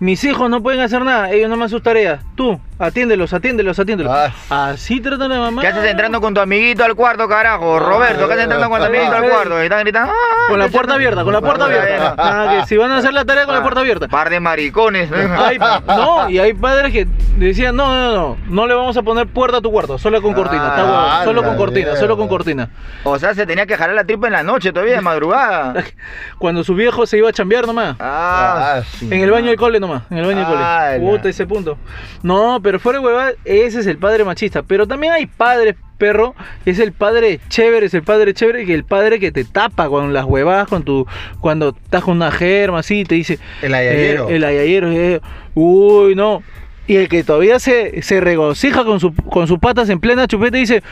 [0.00, 2.22] Mis hijos no pueden hacer nada, ellos no me sus tareas.
[2.34, 4.12] Tú, atiéndelos, atiéndelos, atiéndelos.
[4.50, 4.70] Ah.
[4.70, 5.62] Así tratan a mamá.
[5.62, 7.78] ¿Qué haces entrando con tu amiguito al cuarto, carajo?
[7.78, 9.60] Roberto, ¿qué haces entrando con tu amiguito al cuarto?
[9.60, 10.12] Y están gritando.
[10.12, 12.14] "Ah, Con la ¿qué puerta están-" abierta, con la puerta abierta.
[12.18, 14.08] Ah, que si van a hacer la tarea con la puerta abierta.
[14.08, 15.10] Par de maricones.
[15.12, 19.26] Hay- no, y hay padres que decían, no, no, no, no le vamos a poner
[19.26, 22.68] puerta a tu cuarto, solo con cortina, está Ah, solo con cortina, solo con cortina.
[23.04, 25.74] O sea, se tenía que jalar la tripa en la noche todavía, de madrugada.
[26.38, 27.96] Cuando su viejo se iba a chambear nomás.
[28.00, 29.08] Ah, Ah, sí.
[29.10, 30.60] En el baño del cole nomás, en el baño del cole.
[30.62, 31.76] Ah, Puta, ese punto.
[32.22, 34.64] No, pero fuera de huevada, ese es el padre machista.
[34.64, 38.74] Pero también hay padres, perro, que es el padre chévere, es el padre chévere, que
[38.74, 41.06] el padre que te tapa con las huevadas, con tu,
[41.38, 43.38] cuando estás con una germa, así, te dice.
[43.62, 44.28] El ayayero.
[44.28, 45.20] eh, el ayayero, eh,
[45.54, 46.42] uy, no.
[46.88, 50.56] Y el que todavía se, se regocija con, su, con sus patas en plena chupeta
[50.56, 50.82] y dice,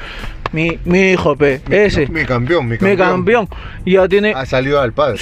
[0.53, 3.47] mi, mi hijo, pe, ese, Mi campeón, mi mi campeón.
[3.47, 3.49] campeón.
[3.85, 5.19] Y ya tiene Ha salido al padre.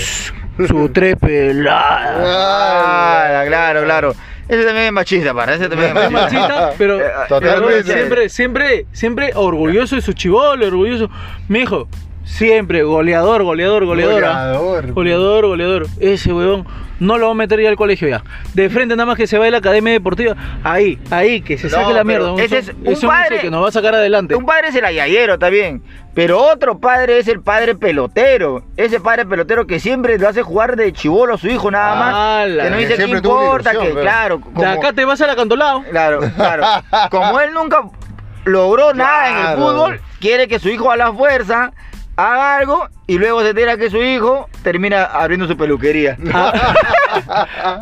[0.68, 2.12] su tres peladas.
[2.24, 4.14] Ah, claro, claro.
[4.52, 5.54] Ese también es machista, para.
[5.54, 6.20] Ese también es machista.
[6.30, 7.82] machista, pero, Eh, Totalmente.
[7.84, 11.08] pero siempre, siempre, siempre orgulloso de su chivolo, orgulloso.
[11.48, 11.88] Mi hijo,
[12.24, 14.24] siempre goleador, goleador, goleador.
[14.24, 14.52] ¿ah?
[14.56, 14.92] Goleador.
[14.92, 15.86] Goleador, goleador.
[16.00, 16.66] Ese weón
[17.00, 18.22] no lo va a meter ya al colegio ya.
[18.54, 20.36] De frente nada más que se va de la academia deportiva.
[20.62, 22.34] Ahí, ahí, que se No, saque la mierda.
[22.40, 24.34] ese es un padre- que nos va a sacar adelante.
[24.36, 25.82] Un padre es el ayayero, bien.
[26.14, 28.62] Pero otro padre es el padre pelotero.
[28.76, 32.46] Ese padre pelotero que siempre lo hace jugar de chivolo a su hijo nada más.
[32.46, 34.40] Que no que dice una importa, que pero- claro.
[34.54, 35.82] De acá te vas al acantolado.
[35.90, 36.64] Claro, claro.
[37.10, 37.82] Como él nunca
[38.44, 41.72] logró nada en el fútbol, quiere que su hijo a la fuerza
[42.16, 46.16] haga algo y luego se entera que su hijo termina abriendo su peluquería.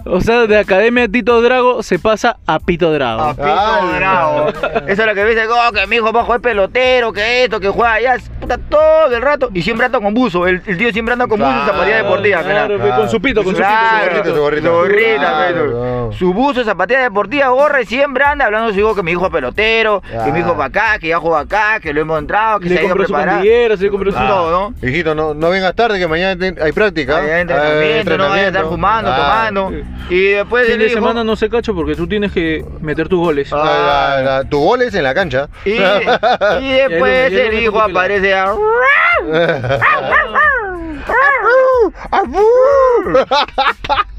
[0.07, 3.23] O sea, de Academia Tito Drago se pasa a Pito Drago.
[3.23, 4.49] A Pito Ay, Bravo.
[4.89, 7.61] Eso es lo que dice, oh, que mi hijo va a jugar pelotero, que esto,
[7.61, 9.51] que juega allá, puta, todo el rato.
[9.55, 10.49] Y siempre anda con buzo.
[10.49, 12.43] El, el tío siempre anda con buzo y Claro, zapatilla deportiva.
[12.43, 16.11] Claro, con su pito, con su pito, su gorrito, su gorrita.
[16.19, 19.27] Su buzo, zapatilla deportiva, gorra y siempre anda hablando de su hijo que mi hijo
[19.27, 22.59] es pelotero, que mi hijo va acá, que ya juega acá, que lo hemos entrado,
[22.59, 24.19] que se Le ha ido pandillera, se le compró su...
[24.19, 24.27] Ah.
[24.29, 24.89] Todo, ¿no?
[24.89, 27.19] Hijito, no, no vengas tarde que mañana ten- hay práctica.
[27.19, 28.71] Hay Hay entrenamiento, no vaya a estar entrenamiento.
[28.71, 29.17] fumando, Ah.
[29.51, 29.87] tomando.
[30.11, 33.09] Y después Fin el de hijo, semana no se cacho porque tú tienes que meter
[33.09, 33.53] tus goles.
[33.53, 34.21] Ah.
[34.23, 35.49] La- la- tu gol es en la cancha.
[35.65, 35.79] y, y
[36.89, 38.55] después lo el hijo aparece a...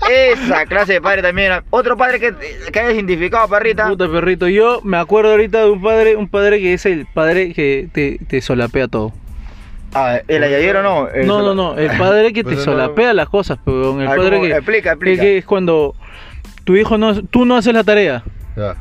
[0.09, 1.61] Esa clase de padre también.
[1.69, 2.33] Otro padre que,
[2.71, 3.87] que haya identificado, parrita.
[3.87, 7.53] Puta perrito, yo me acuerdo ahorita de un padre, un padre que es el padre
[7.53, 9.13] que te, te solapea todo.
[9.93, 11.09] Ah, ¿El ayayero no?
[11.09, 12.63] El No, no, solo- no, el padre que te Pues no.
[12.73, 15.21] solapea las cosas, pero el Ah, padre que, Explica, explica.
[15.21, 15.95] que es cuando
[16.63, 18.23] tu hijo no, tú no haces la tarea.
[18.55, 18.75] Ya.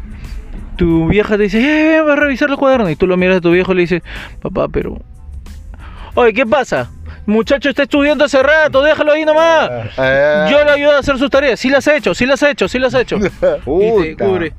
[0.76, 2.90] Tu vieja te dice, eh, va a revisar los cuadernos.
[2.90, 4.02] Y tú lo miras a tu viejo y le dices,
[4.40, 4.98] papá, pero.
[6.14, 6.90] Oye, ¿qué pasa?
[7.26, 9.70] Muchacho está estudiando hace rato, déjalo ahí nomás.
[9.98, 11.60] Eh, Yo le ayudo a hacer sus tareas.
[11.60, 13.16] Sí las he hecho, sí las he hecho, sí las he hecho.
[13.66, 14.52] y te cubre.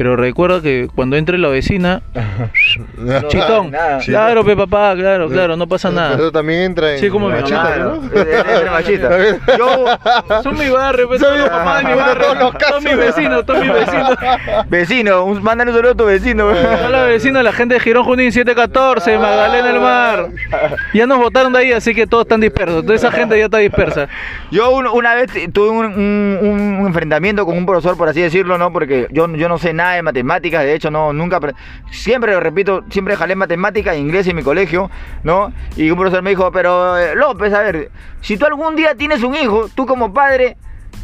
[0.00, 2.00] Pero recuerda que cuando entre la vecina,
[3.28, 3.70] chitón.
[3.70, 3.98] nada.
[3.98, 6.32] Claro, pe papá, claro, claro, no pasa Pero nada.
[6.32, 7.74] también entra en Sí, como mi machista, mamá.
[8.10, 8.72] Claro, ¿no?
[8.72, 9.10] machista.
[9.58, 12.22] Yo, Son mi barrio, pues, son los papás de mi barrio.
[12.24, 12.76] todos los casos.
[12.76, 14.16] Son mis vecinos, son mis vecinos.
[14.70, 16.46] vecino, un, mándale un saludo a tu vecino.
[16.46, 20.28] Hola vecinos, la gente de Girón Junín 714, Magdalena del Mar.
[20.94, 22.84] Ya nos votaron de ahí, así que todos están dispersos.
[22.84, 24.08] Toda esa gente ya está dispersa.
[24.50, 26.38] Yo un- una vez tuve un, un-
[26.80, 28.72] un enfrentamiento con un profesor, por así decirlo, ¿no?
[28.72, 31.40] Porque yo, yo no sé nada de matemáticas, de hecho, no, nunca,
[31.90, 34.90] siempre, lo repito, siempre jalé matemáticas e inglés en mi colegio,
[35.22, 35.52] ¿no?
[35.76, 39.22] Y un profesor me dijo, pero eh, López, a ver, si tú algún día tienes
[39.22, 40.56] un hijo, tú como padre,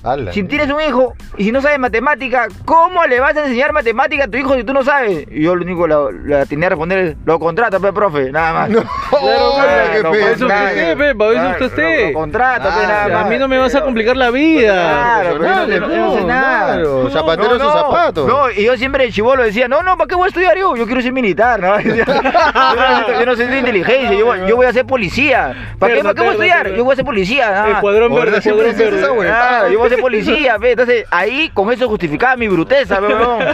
[0.03, 0.33] Ala.
[0.33, 4.25] si tienes un hijo y si no sabes matemática, ¿cómo le vas a enseñar matemática
[4.25, 5.27] a tu hijo si tú no sabes?
[5.31, 8.53] Y yo lo único que le tenía a responder es, lo contrata, pe, profe, nada
[8.53, 8.71] más.
[8.71, 10.25] No, Claro, qué lo pena.
[10.25, 12.01] Para eso usted pe, para eso Claro, usted esté.
[12.03, 13.29] Lo, lo contrata, pe, Ah, nada A más.
[13.31, 14.73] mí no me vas a complicar la vida.
[14.75, 16.75] Claro, pero yo no, no sé no, nada.
[16.75, 18.27] claro, zapatero a sus zapatos.
[18.29, 20.77] No, y yo siempre de chivolo decía, no, no, ¿para qué voy a estudiar yo?
[20.77, 21.81] Yo quiero ser militar, ¿no?
[21.81, 25.75] yo, no necesito, yo no sé de inteligencia, yo, voy- yo voy a ser policía.
[25.79, 26.75] ¿Para qué, ¿para qué voy a estudiar?
[26.75, 27.75] Yo voy a ser policía, nada más.
[27.77, 29.76] Escuadrón verde, escuadrón verde.
[29.77, 30.71] Yo voy a ser policía, pe.
[30.71, 33.45] entonces ahí con eso justificaba mi bruteza, weón.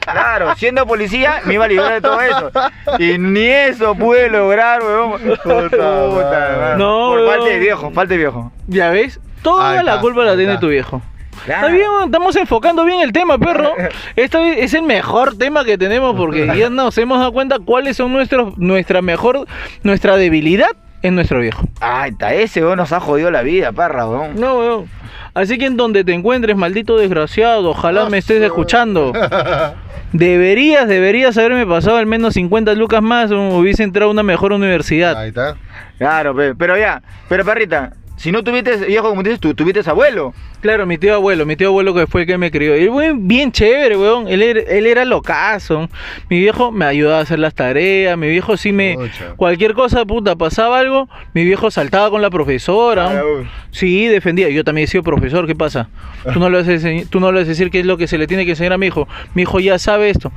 [0.00, 2.50] Claro, siendo policía me iba a librar de todo eso.
[2.98, 5.20] Y ni eso pude lograr, weón.
[5.42, 6.74] Puta.
[6.76, 8.52] No, Por falta de viejo, falta de viejo.
[8.66, 11.00] Ya ves, toda la culpa la tiene tu viejo.
[11.44, 11.66] Claro.
[11.66, 13.72] Está bien, estamos enfocando bien el tema, perro.
[14.16, 18.12] Este es el mejor tema que tenemos porque ya nos hemos dado cuenta cuáles son
[18.12, 19.46] nuestros, nuestra mejor,
[19.82, 20.70] nuestra debilidad
[21.04, 21.68] en nuestro viejo.
[21.80, 24.40] Ay, está ese, weón, nos ha jodido la vida, parra, weón.
[24.40, 24.88] No, weón.
[25.34, 29.12] Así que en donde te encuentres, maldito desgraciado, ojalá me estés escuchando.
[30.12, 34.52] Deberías, deberías haberme pasado al menos 50 lucas más o hubiese entrado a una mejor
[34.52, 35.16] universidad.
[35.16, 35.56] Ahí está.
[35.98, 40.32] Claro, pe, pero ya, pero perrita, si no tuviste viejo como dices, tú tuviste abuelo.
[40.60, 42.76] Claro, mi tío abuelo, mi tío abuelo que fue el que me crió.
[42.78, 44.28] Y fue bien chévere, weón.
[44.28, 45.90] Él era, él era locazo.
[46.30, 48.16] Mi viejo me ayudaba a hacer las tareas.
[48.16, 48.94] Mi viejo sí me.
[48.94, 49.34] Pucha.
[49.36, 51.08] Cualquier cosa, puta, pasaba algo.
[51.34, 53.18] Mi viejo saltaba con la profesora.
[53.20, 53.46] Ah, uy.
[53.72, 54.48] Sí, defendía.
[54.48, 55.46] Yo también he sido profesor.
[55.46, 55.88] ¿Qué pasa?
[56.32, 58.16] Tú no, a enseñ- tú no le vas a decir qué es lo que se
[58.16, 59.06] le tiene que enseñar a mi hijo.
[59.34, 60.32] Mi hijo ya sabe esto.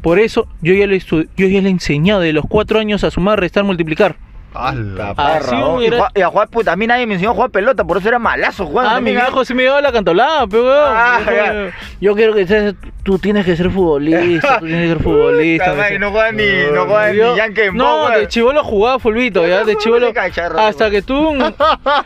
[0.00, 3.10] Por eso yo ya le, yo ya le he enseñado de los cuatro años a
[3.10, 4.16] sumar, restar, multiplicar.
[4.54, 5.10] Ala.
[5.16, 7.96] Así Parra, y, a jugar, puta, a mí nadie me enseñó a jugar pelota, por
[7.98, 8.90] eso era malazo jugando.
[8.90, 10.92] Ah, mi también, viejo sí me llevaba la cantolada, pero weón.
[10.96, 11.70] Ah, ya.
[12.00, 15.64] Yo quiero que seas, tú tienes que ser futbolista, tú tienes que ser futbolista.
[15.64, 15.98] Puta me madre, decía.
[16.06, 18.16] no juega ni, no juega Yo- ni Yankee en no, Boca.
[18.18, 20.12] de chivolo jugaba fulbito, ya, de chivolo.
[20.12, 21.54] Cacharro, Hasta que tuve un-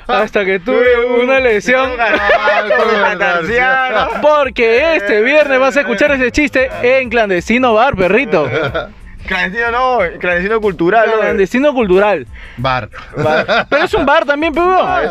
[0.07, 1.91] hasta que tuve una lesión.
[4.23, 8.49] Porque este viernes vas a escuchar ese chiste en clandestino bar, perrito.
[9.27, 11.11] Clandestino no, clandestino cultural.
[11.15, 11.21] ¿no?
[11.21, 12.27] Clandestino cultural.
[12.57, 12.89] Bar.
[13.71, 15.03] Pero es un bar también, pero Ah,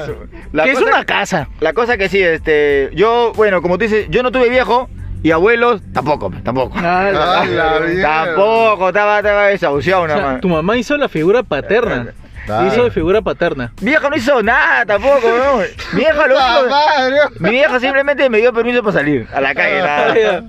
[0.63, 1.47] que es una casa.
[1.59, 4.89] La cosa que sí, este, yo, bueno, como tú dices, yo no tuve viejo
[5.23, 6.75] y abuelos tampoco, tampoco.
[6.77, 8.01] Ah, la- Ah, la.
[8.25, 10.41] Tampoco, estaba, estaba desahuciado o sea, nada más.
[10.41, 12.13] tu mamá hizo la figura paterna.
[12.45, 12.67] Claro.
[12.67, 13.71] Hizo de figura paterna.
[13.81, 15.57] Mi vieja no hizo nada tampoco, ¿no?
[15.93, 17.15] Mi vieja lo ¡La único- madre!
[17.39, 20.43] Mi vieja simplemente me dio permiso para salir a la calle, nada más.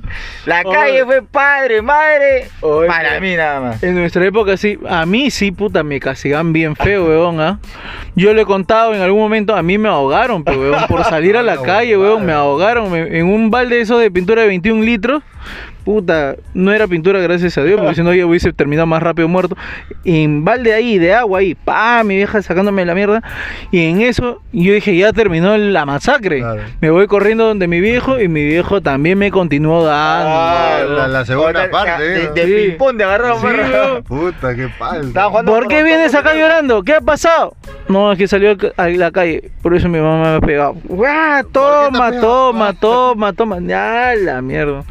[0.45, 0.77] La Oye.
[0.77, 2.87] calle fue padre, madre, Oye.
[2.87, 3.83] para mí nada más.
[3.83, 7.59] En nuestra época sí, a mí sí, puta, me castigan bien feo, weón, ¿ah?
[8.15, 11.37] Yo le he contado en algún momento, a mí me ahogaron, pues, weón, por salir
[11.37, 14.49] a la Ah, calle, weón, me ahogaron me- en un balde eso de pintura de
[14.49, 15.23] 21 litros.
[15.87, 19.29] Puta, no era pintura, gracias a Dios, porque si no yo hubiese terminado más rápido
[19.29, 19.57] muerto.
[20.05, 23.23] En balde ahí, de agua ahí, pa, mi vieja sacándome la mierda.
[23.71, 26.41] Y en eso yo dije, ya terminó la masacre.
[26.41, 26.63] Claro.
[26.81, 30.29] Me voy corriendo donde mi viejo y mi viejo también me continuó dando.
[30.29, 32.31] Ah, la, la segunda parte, De, ¿eh?
[32.35, 32.69] de Sí.
[32.71, 33.47] ping-pong, de agarrar Sí.
[34.09, 35.31] Puta, qué palta.
[35.31, 36.83] ¿Por qué vienes acá de- llorando?
[36.83, 37.55] ¿Qué ha pasado?
[37.89, 39.51] No, es que salió a la calle.
[39.63, 40.75] Por eso mi mamá me ha pegado.
[41.07, 42.21] ¡Ah, toma, pegado?
[42.21, 43.59] toma, toma, toma!
[43.61, 44.83] Ya, la mierda.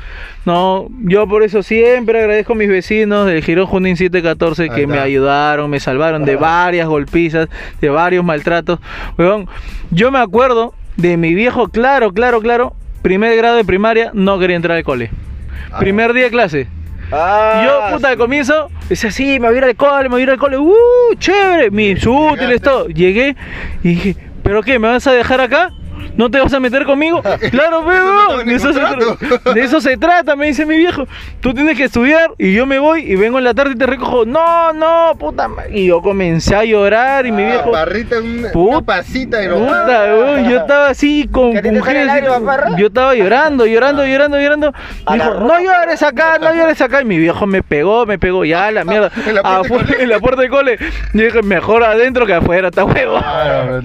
[0.46, 4.88] No, yo por eso siempre agradezco a mis vecinos del Girón Junín 714 Ahí que
[4.88, 7.50] me ayudaron, me salvaron de varias golpizas,
[7.82, 8.80] de varios maltratos.
[9.18, 9.48] Weón,
[9.90, 12.74] yo me acuerdo de mi viejo, claro, claro, claro.
[13.02, 15.12] Primer grado de primaria, no quería entrar al cole.
[15.72, 15.80] Ah.
[15.80, 16.68] Primer día de clase,
[17.12, 20.22] Ah, yo, puta, de comienzo, decía, sí, me voy a ir al cole, me voy
[20.22, 20.74] a ir al cole, ¡uh!
[21.20, 21.70] ¡Chévere!
[21.70, 22.88] Mis útiles, todo.
[22.88, 23.36] Llegué
[23.84, 24.80] y dije, ¿pero qué?
[24.80, 25.72] ¿Me vas a dejar acá?
[26.18, 27.22] ¿No te vas a meter conmigo?
[27.52, 27.84] claro,
[28.44, 28.80] de, eso se
[29.54, 31.08] de eso trata, me dice mi viejo.
[31.42, 33.86] Tú tienes que estudiar y yo me voy y vengo en la tarde y te
[33.86, 34.26] recojo.
[34.26, 35.72] No, no, puta madre.
[35.78, 37.72] Y yo comencé a llorar y mi Ah, viejo.
[37.72, 41.70] Barrita, una, Puta, una pasita de Puta, weón, yo estaba así con ¿Que a ti
[41.70, 42.78] te salen mujeres, lágrimas, parra?
[42.78, 44.74] Yo estaba llorando, llorando, llorando, llorando.
[45.06, 47.02] La Dijo, ropa, no llores acá, no llores acá.
[47.02, 49.12] Y mi viejo me pegó, me pegó, ya la mierda.
[49.26, 50.04] En la puerta Afuera- cole.
[50.04, 50.78] en la puerta del cole.
[51.14, 53.20] Yo dije, mejor adentro que afuera, está huevo.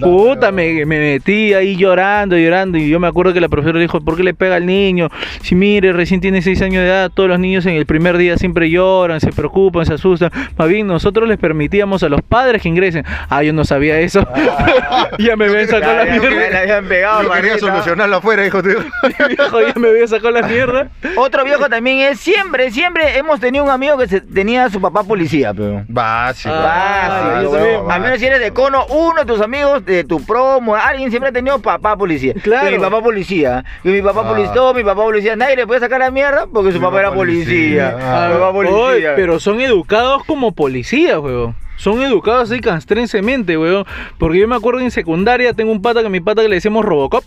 [0.00, 2.76] Puta, me metí ahí llorando, llorando.
[2.78, 5.08] Y yo me acuerdo que la profesora dijo, ¿por qué le pega al niño?
[5.42, 8.36] Si mire, recién tiene 6 años de edad, todos los niños en el primer día
[8.36, 10.30] siempre lloran, se preocupan, se asustan.
[10.56, 13.04] Más bien, nosotros les permitíamos a los padres que ingresen.
[13.28, 14.26] Ah, yo no sabía eso.
[15.18, 16.50] ya me habían sacado la ya, mierda.
[16.50, 18.78] le habían pegado, Yo quería solucionarlo afuera, hijo tío.
[19.02, 20.88] Mi viejo ya me había sacado la mierda.
[21.16, 24.80] Otro viejo también es siempre, siempre hemos tenido un amigo que se- tenía a su
[24.80, 25.84] papá policía, pero.
[25.88, 26.54] Básico.
[26.54, 27.62] Ah, Básico, yo weón.
[27.74, 27.90] también.
[27.90, 31.30] Al menos si eres de cono, uno de tus amigos, de tu promo, alguien siempre
[31.30, 32.34] ha tenido papá policía.
[32.42, 32.68] Claro.
[32.68, 33.64] Que mi papá policía.
[33.82, 34.28] Que mi papá Ah.
[34.30, 34.52] policía.
[34.52, 35.36] Todo mi papá policía.
[35.36, 37.92] Nadie le puede sacar la mierda porque su Mi papá papá era policía.
[37.92, 37.96] policía.
[38.00, 38.28] Ah.
[38.28, 38.76] Mi papá policía.
[38.78, 41.54] Oy, pero son educados como policías, weón.
[41.76, 43.86] Son educados así castrensemente, weón.
[44.18, 46.84] Porque yo me acuerdo en secundaria, tengo un pata que mi pata que le decimos
[46.84, 47.24] Robocop.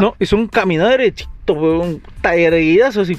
[0.00, 2.02] No, es un caminador derechito, weón.
[2.20, 3.16] Tallerguidazo así.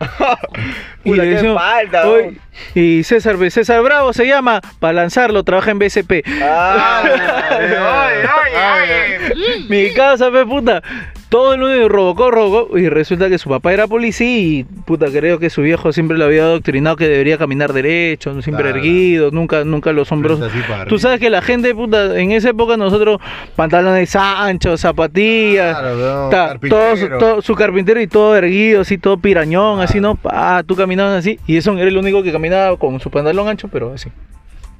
[1.04, 2.38] y Puta, le qué decimos, falta, "Oy", weón.
[2.74, 6.24] y César, César Bravo se llama, para lanzarlo, trabaja en BSP.
[6.42, 7.02] Ah.
[9.68, 10.82] Mi casa, pe puta.
[11.36, 12.78] Todo el mundo Robocop, Robocop.
[12.78, 16.24] Y resulta que su papá era policía y puta, creo que su viejo siempre le
[16.24, 18.78] había adoctrinado que debería caminar derecho, siempre Claro.
[18.78, 20.40] erguido, nunca, nunca los hombros.
[20.88, 23.20] Tú sabes que la gente, puta, en esa época nosotros,
[23.54, 30.00] pantalones anchos, zapatillas, Claro, todo, todo- su carpintero y todo erguido, así, todo pirañón, así,
[30.00, 30.18] ¿no?
[30.24, 31.38] Ah, tú caminabas así.
[31.46, 34.08] Y eso era el único que caminaba con su pantalón ancho, pero así.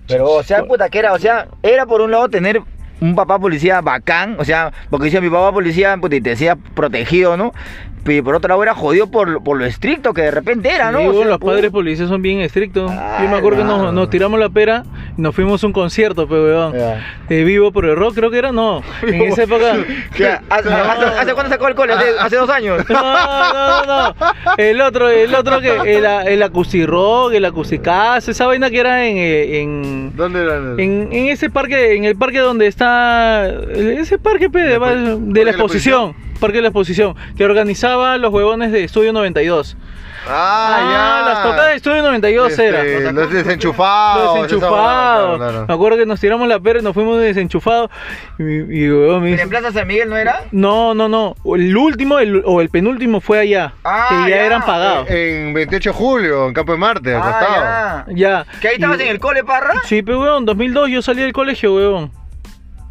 [0.08, 2.62] Pero, o sea, puta, que era, o sea, era por un lado tener
[3.00, 7.37] un papá policía bacán, o sea, porque decía mi papá policía, y te decía protegido,
[7.37, 7.52] ¿no?
[8.06, 10.98] Y por otro lado era jodido por, por lo estricto que de repente era, ¿no?
[11.00, 12.90] Sí, O bueno, sea, los padres policías son bien estrictos.
[12.92, 14.84] Ah, Yo me acuerdo que nos, tiramos la pera
[15.16, 16.74] y nos fuimos a un concierto, pero weón.
[17.28, 18.82] Eh, vivo por el rock, creo que era, no.
[19.02, 19.74] En esa época.
[20.14, 20.26] ¿Qué?
[20.48, 21.92] ¿Hace, hace, hace cuándo sacó el cole?
[21.94, 22.84] ¿Hace, hace dos años?
[22.88, 24.14] No, no, no, no.
[24.56, 29.06] El otro, el otro que, el, el acoustic rock, el acusticaz, esa vaina que era
[29.06, 30.78] en, eh, en, ¿Dónde eran?
[30.80, 34.86] en, en ese parque, en el parque donde está, ese parque pe, de, ¿De la
[34.86, 39.12] de expo- la la exposición, parque de la exposición, que organizaba los huevones de Estudio
[39.12, 39.77] 92.
[40.29, 41.33] Ah, ya.
[41.35, 43.12] las tocadas de Estudio 92 Este, era.
[43.12, 44.25] Los desenchufados.
[44.25, 44.72] Los esa desenchufados.
[44.77, 45.66] huevada, claro, claro.
[45.68, 47.90] Me acuerdo que nos tiramos la pera y nos fuimos desenchufados.
[48.37, 50.42] Y, y weón, me ¿En Plaza San Miguel no era?
[50.51, 51.37] no, no, no.
[51.55, 53.75] El último el- o el penúltimo fue allá.
[53.85, 54.46] Ah, que ya, ya.
[54.46, 55.09] eran pagados.
[55.11, 57.14] En 28 de julio, en Campo de Marte.
[57.14, 58.44] Ah, ya.
[58.44, 58.46] ya.
[58.61, 59.75] ¿Que ahí estabas Y- en el cole, parra?
[59.85, 62.11] Sí, pero weón, 2002 yo salí del colegio, weón.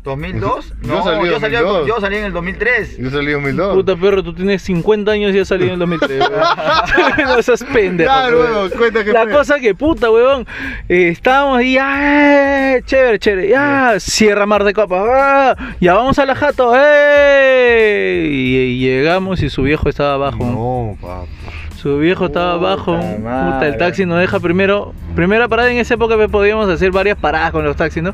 [0.06, 0.40] ¿2002?
[0.40, 1.88] Yo No, salí yo, salí, 2002.
[1.88, 2.98] yo salí en el 2003.
[3.00, 3.74] Yo salí en 2002.
[3.76, 6.32] Puta perro, tú tienes 50 años y has salido en el 2003, weón.
[7.36, 8.10] no seas pendejo.
[8.12, 8.52] Claro, weón.
[8.54, 9.32] huevón, cuenta que La fue.
[9.32, 10.46] cosa que puta, weón.
[10.88, 12.82] eh, estábamos ahí, ¡eh!
[12.86, 13.50] chévere, chévere.
[13.50, 15.04] Ya, cierra Mar de Copa.
[15.08, 16.74] ah, ya vamos a la jato.
[16.76, 18.28] ¡eh!
[18.32, 20.44] Y, y llegamos y su viejo estaba abajo.
[20.46, 21.26] No, papá.
[21.82, 22.98] Su viejo estaba Puta abajo.
[22.98, 24.94] Puta, el taxi nos deja primero.
[25.16, 28.14] Primera parada en esa época pues, podíamos hacer varias paradas con los taxis, ¿no?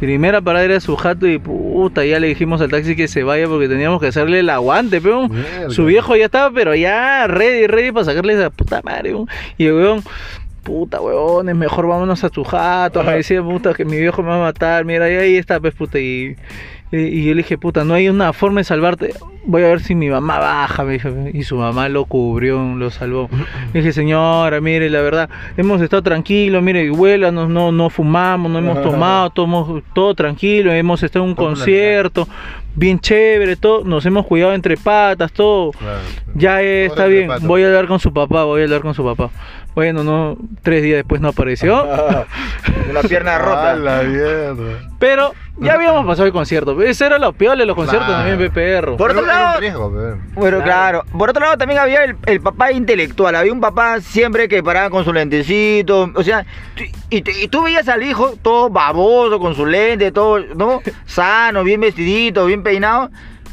[0.00, 3.48] Primera parada era su jato y puta, ya le dijimos al taxi que se vaya
[3.48, 5.30] porque teníamos que hacerle el aguante, peón.
[5.30, 5.70] Mierda.
[5.70, 9.28] Su viejo ya estaba, pero ya ready, ready para sacarle esa puta madre, weón.
[9.56, 10.02] Y el weón,
[10.62, 13.02] puta weón, es mejor vámonos a tu jato.
[13.04, 14.84] Me decía, puta, que mi viejo me va a matar.
[14.84, 15.98] Mira, y ahí está, pues puta.
[15.98, 16.36] Y,
[16.96, 19.12] Eh, y yo le dije, puta, no hay una forma de salvarte.
[19.44, 21.10] Voy a ver si mi mamá baja, me dijo.
[21.32, 23.28] Y su mamá lo cubrió, lo salvó.
[23.72, 28.50] Le dije, señora, mire, la verdad, hemos estado tranquilos, mire, huela, no, no, no fumamos,
[28.50, 32.26] no hemos tomado, todo, todo tranquilo, hemos estado en un Todo concierto,
[32.74, 35.72] bien chévere, todo, nos hemos cuidado entre patas, todo.
[35.72, 36.00] Claro.
[36.34, 37.46] Ya eh, está bien, patas.
[37.46, 39.30] voy a hablar con su papá, voy a hablar con su papá.
[39.76, 41.84] Bueno, no, tres días después no apareció,
[42.90, 43.76] Una pierna Ah, rota.
[43.76, 44.78] la mierda.
[44.98, 46.80] pero ya habíamos pasado el concierto.
[46.82, 48.26] Ese era lo peor de los conciertos Claro.
[48.26, 48.96] también, PPR.
[48.96, 51.02] Por otro Pero era lado- un riesgo, pero- Bueno, Claro.
[51.02, 51.18] claro.
[51.18, 53.34] Por otro lado, también había el, el papá intelectual.
[53.36, 56.10] Había un papá siempre que paraba con su lentecito.
[56.14, 60.10] O sea, tú- y, te- y tú veías al hijo todo baboso, con su lente,
[60.10, 60.80] todo, ¿no?
[61.06, 63.10] Sano, bien vestidito, bien peinado.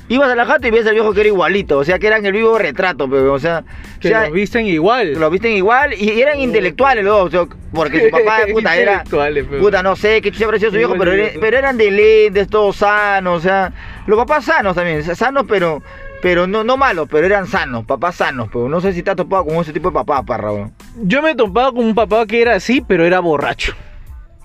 [0.10, 1.78] Ibas a la jata y veías al viejo que era igualito.
[1.78, 3.64] O sea, que eran el vivo retrato, pero, o sea,
[4.02, 5.14] Que o sea, lo visten igual.
[5.14, 7.42] lo visten igual y eran intelectuales los dos.
[7.42, 9.04] o sea, porque su papá, puta, era.
[9.10, 12.48] Pero- Puta, no sé qué chucha parecía su viejo, pero, era- pero eran de lentes,
[12.50, 13.72] todos sanos, o sea,
[14.06, 15.82] los papás sanos también, sanos pero
[16.22, 19.18] pero no, no malos, pero eran sanos, papás sanos, pero no sé si te has
[19.18, 20.70] topado con ese tipo de papá, parra.
[21.02, 23.74] Yo me he topado con un papá que era así, pero era borracho.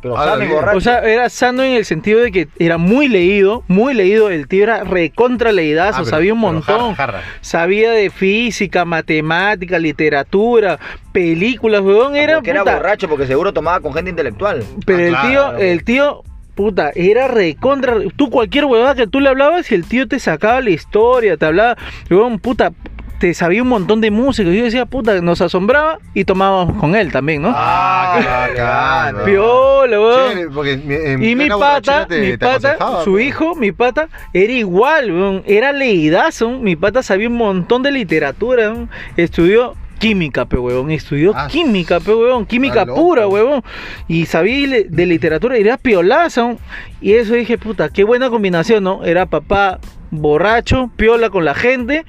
[0.01, 0.76] Pero Ah, sano y borracho.
[0.78, 4.30] O sea, era sano en el sentido de que era muy leído, muy leído.
[4.30, 6.94] El tío era recontra leidazo, Ah, pero- sabía un montón.
[6.94, 7.22] jarra, jarra.
[7.40, 10.78] Sabía de física, matemática, literatura,
[11.12, 12.14] películas, weón.
[12.16, 14.62] Era, Porque era puta, borracho porque seguro tomaba con gente intelectual.
[14.86, 15.28] Pero Ah, el claro.
[15.28, 16.22] tío, el tío,
[16.55, 17.96] puta, era recontra.
[18.16, 21.46] Tú cualquier huevada que tú le hablabas y el tío te sacaba la historia, te
[21.46, 21.76] hablaba,
[22.11, 22.70] weón, puta,
[23.19, 24.49] te sabía un montón de música.
[24.51, 27.53] Yo decía, puta, nos asombraba y tomábamos con él también, ¿no?
[27.55, 28.23] Ah, qué
[28.55, 29.14] qué bacán.
[29.14, 29.25] bacán.
[29.25, 30.29] Piola, weón.
[30.31, 33.19] Chévere, porque mi- en Y mi plena pata, borrachera te- mi te pata, aconsejaba, su
[33.19, 38.71] hijo, mi pata, era igual, weón, era leídazo, mi pata sabía un montón de literatura,
[38.73, 38.89] weón.
[39.16, 43.01] estudió química, pe weón, estudió Ah, química, pe weón, química loco.
[43.01, 43.64] pura, weón,
[44.07, 46.59] y sabía le- de literatura, era piolaza, weón.
[47.01, 49.05] y eso dije, puta, qué buena combinación, ¿no?
[49.05, 49.81] Era papá
[50.12, 52.05] borracho, piola con la gente,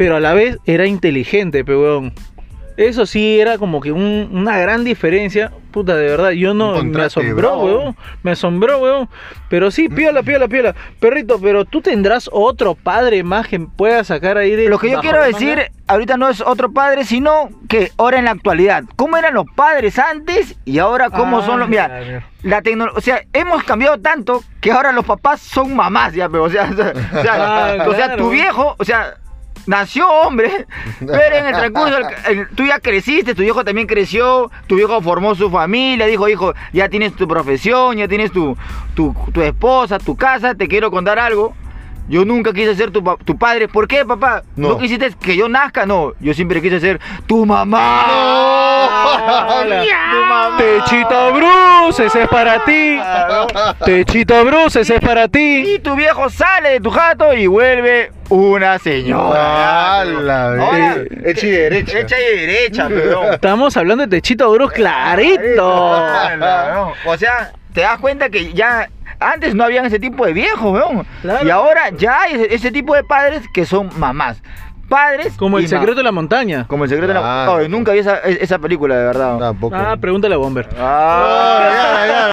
[0.00, 2.14] pero a la vez era inteligente, pe weón.
[2.78, 5.52] Eso sí era como que un- una gran diferencia.
[5.70, 7.96] Puta, de verdad, yo no me asombró, weón.
[8.22, 9.10] Me asombró, weón.
[9.50, 10.74] Pero sí, piola, piola, piola.
[10.98, 14.70] Perrito, pero tú tendrás otro padre más que pueda sacar ahí de.
[14.70, 15.68] Lo que yo quiero decir manga?
[15.88, 18.84] ahorita no es otro padre, sino que ahora en la actualidad.
[18.96, 21.68] ¿Cómo eran los padres antes y ahora cómo Ah, son los...
[21.68, 26.14] mira, Mira, la tecnología, o sea, hemos cambiado tanto que ahora los papás son mamás
[26.14, 28.16] ya, pero, o sea, o sea, o sea, Ah, o sea, claro.
[28.24, 29.16] tu viejo, o sea,
[29.70, 30.66] nació hombre,
[30.98, 31.96] pero en el transcurso,
[32.28, 36.52] el- tú ya creciste, tu hijo también creció, tu hijo formó su familia, dijo, hijo,
[36.72, 38.56] ya tienes tu profesión, ya tienes tu,
[38.94, 41.54] tu, tu esposa, tu casa, te quiero contar algo.
[42.10, 43.68] Yo nunca quise ser tu, pa- tu padre.
[43.68, 44.42] ¿Por qué, papá?
[44.56, 44.70] ¿No.
[44.70, 44.78] No.
[44.78, 45.86] quisiste que yo nazca?
[45.86, 46.12] No.
[46.18, 48.04] Yo siempre quise ser tu mamá.
[49.62, 49.82] Hola.
[49.82, 50.56] Tu mamá.
[50.58, 52.98] Techito Bruce, ese es para ti.
[53.84, 55.74] Techito Bruce, ese es para ti.
[55.74, 60.04] Y tu viejo sale de tu jato y vuelve una señora.
[60.04, 61.98] La Ahora, ver- Hecha y derecha.
[62.00, 63.34] Hecha y derecha, perdón.
[63.34, 65.64] Estamos hablando de Techito Bruce clarito.
[67.06, 71.06] O sea, te das cuenta que ya antes no habían ese tipo de viejos, weón.
[71.22, 71.46] Claro.
[71.46, 74.42] Y ahora ya hay ese, ese tipo de padres que son mamás.
[74.88, 76.66] Padres Como el secreto de la montaña.
[76.66, 77.20] Como el secreto de la...
[77.20, 77.56] Claro.
[77.58, 79.38] Ay, nunca vi esa, esa película, de verdad.
[79.38, 79.76] Tampoco.
[79.76, 80.68] Ah, pregúntale a Bomber.
[80.76, 82.32] Ah, ya, ya.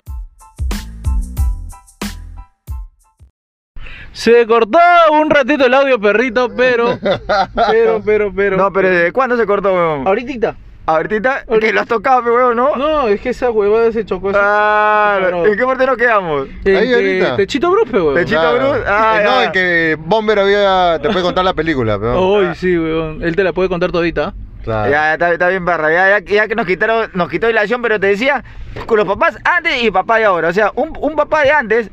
[4.11, 4.79] Se cortó
[5.11, 6.97] un ratito el audio, perrito, pero.
[7.69, 8.57] Pero, pero, pero.
[8.57, 10.07] No, pero ¿desde cuándo se cortó, weón?
[10.07, 10.55] Ahorita.
[10.87, 11.67] Ahorita, Ahorita.
[11.67, 12.75] que lo has tocado, pe, weón, ¿no?
[12.77, 14.29] No, es que esa huevada se chocó.
[14.29, 14.37] así.
[14.41, 15.45] Ah, Claro.
[15.45, 16.47] ¿en qué parte nos quedamos?
[16.63, 17.35] En Ahí que- ahorita.
[17.35, 18.15] Techito Bruce, pe, huevón.
[18.15, 18.57] Techito Claro.
[18.71, 19.43] Bruce, ah, Eh, no, ya.
[19.45, 20.99] en que Bomber había.
[21.01, 22.39] Te puede contar la película, pero.
[22.39, 23.21] Ay, sí, weón.
[23.21, 24.33] Él te la puede contar todita.
[24.63, 24.89] Claro.
[24.89, 25.91] Ya, ya, está, está bien, barra.
[25.91, 28.43] Ya, ya, ya que nos quitaron, nos quitó la acción, pero te decía,
[28.85, 30.47] con los papás antes y papá de ahora.
[30.49, 31.89] O sea, un, un papá de antes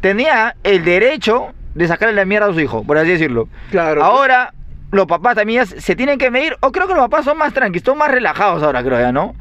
[0.00, 3.48] tenía el derecho de sacarle la mierda a su hijo, por así decirlo.
[3.70, 4.02] Claro.
[4.04, 4.52] Ahora,
[4.92, 7.52] los papás también ya se tienen que medir, o creo que los papás son más
[7.52, 9.34] tranquilos, son más relajados ahora, creo ya, ¿no?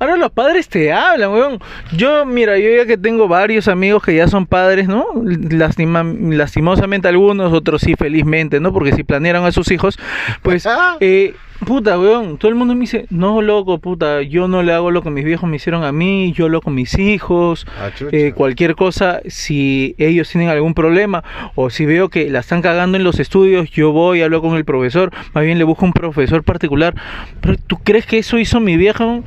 [0.00, 1.58] Ahora los padres te hablan, weón.
[1.92, 5.06] Yo, mira, yo ya que tengo varios amigos que ya son padres, ¿no?
[5.14, 6.04] Lastima-
[6.36, 8.72] lastimosamente algunos, otros sí felizmente, ¿no?
[8.72, 9.98] Porque si planearon a sus hijos,
[10.42, 10.62] pues,
[11.00, 11.34] eh,
[11.64, 15.02] puta, weón, todo el mundo me dice, no, loco, puta, yo no le hago lo
[15.02, 18.74] que mis viejos me hicieron a mí, yo lo con mis hijos, Ah, eh, cualquier
[18.74, 21.22] cosa, si ellos tienen algún problema
[21.54, 24.64] o si veo que la están cagando en los estudios, yo voy, hablo con el
[24.64, 26.94] profesor, más bien le busco un profesor particular.
[27.40, 29.20] Pero ¿tú crees que eso hizo mi vieja?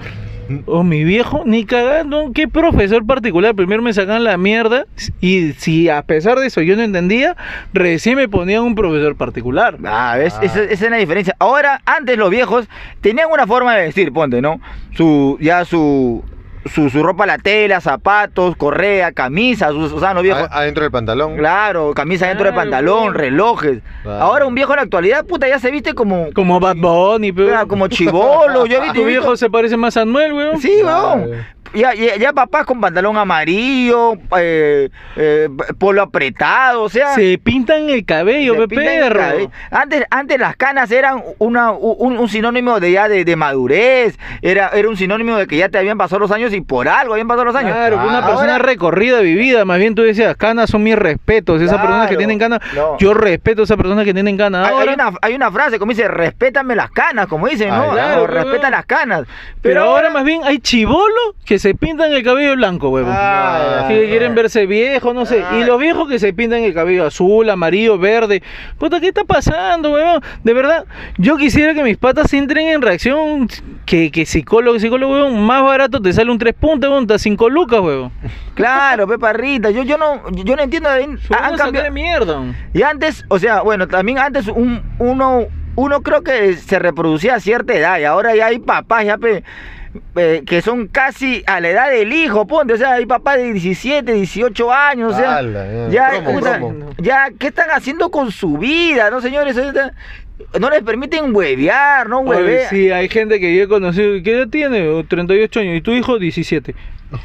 [0.66, 3.56] O mi viejo, ni cagando, ¿qué profesor particular?
[3.56, 4.86] Primero me sacan la mierda
[5.20, 7.36] y si a pesar de eso yo no entendía,
[7.74, 9.78] recién me ponían un profesor particular.
[9.86, 10.36] Ah, ¿ves?
[10.38, 10.44] Ah.
[10.44, 11.36] Esa, esa es la diferencia.
[11.40, 12.68] Ahora, antes los viejos
[13.02, 14.60] tenían una forma de vestir, ponte, ¿no?
[14.96, 16.24] Su, ya su,
[16.66, 20.44] su, su ropa a la tela, zapatos, correa, camisas, us- usaban los viejos.
[20.52, 21.38] A- Adentro del pantalón.
[21.38, 23.80] Claro, camisa dentro del pantalón, relojes.
[24.04, 24.22] Claro.
[24.24, 26.28] Ahora un viejo en la actualidad, puta, ya se viste como.
[26.34, 27.48] Como Bad Bunny, pero.
[27.50, 28.66] Claro, como chivolo.
[28.66, 28.94] Yo he visto.
[29.00, 30.60] Tu viejo se parece más a Anuel, weón.
[30.62, 31.32] Sí, weón.
[31.74, 35.50] Ya, ya, ya papás con pantalón amarillo, eh, eh,
[35.80, 37.16] polo apretado, o sea.
[37.16, 39.20] Se pintan el cabello, se el perro.
[39.20, 39.52] cabello.
[39.72, 44.70] Antes, antes las canas eran una, un, un sinónimo de ya de, de madurez, era,
[44.70, 47.28] era un sinónimo de que ya te habían pasado los años y por algo habían
[47.28, 47.72] pasado los años.
[47.74, 51.58] Claro, una Ah, persona ahora- recorrida, vivida, más bien tú decías, canas son mis respetos,
[51.62, 52.98] esas Claro, personas que tienen canas, no.
[53.00, 54.68] yo respeto a esas personas que tienen canas.
[54.68, 57.84] Hay, hay una, hay una frase como dice, respétame las canas, como dicen, ¿no?
[57.84, 59.24] Ay, claro, O respeta las canas.
[59.62, 63.14] pero ahora más bien hay chivolos que se pintan el cabello blanco, huevón.
[63.16, 65.44] Ah, que quieren verse viejos, no sé.
[65.60, 68.44] Y los viejos que se pintan el cabello azul, amarillo, verde.
[68.78, 70.22] Puta, ¿qué está pasando, huevón?
[70.44, 70.86] De verdad,
[71.18, 73.48] yo quisiera que mis patas entren en reacción.
[73.86, 77.50] Que, que psicólogo, psicólogo, huevón, más barato te sale un tres puntos, huevón, está cinco
[77.50, 78.12] lucas, huevón.
[78.54, 80.90] Claro, Pepa Rita, yo, yo no, yo no entiendo.
[80.90, 81.86] Han Han cambiado.
[81.86, 82.42] de mierda.
[82.74, 85.46] Y antes, o sea, bueno, también antes un, uno,
[85.76, 89.44] uno creo que se reproducía a cierta edad y ahora ya hay papás ya pe-
[90.16, 93.52] eh, que son casi a la edad del hijo, ponte, o sea, hay papás de
[93.54, 96.12] 17, 18 años, o sea, Ala, ya.
[96.12, 96.90] ya, Promo, puta, promo.
[96.98, 99.60] ya, ¿qué están haciendo con su vida, no señores?
[100.60, 102.70] No les permiten huevear, no huevear.
[102.70, 104.22] sí, hay gente que yo he conocido.
[104.24, 104.88] ¿Qué edad tiene?
[104.88, 105.78] Oh, 38 años.
[105.78, 106.18] ¿Y tu hijo?
[106.18, 106.74] 17.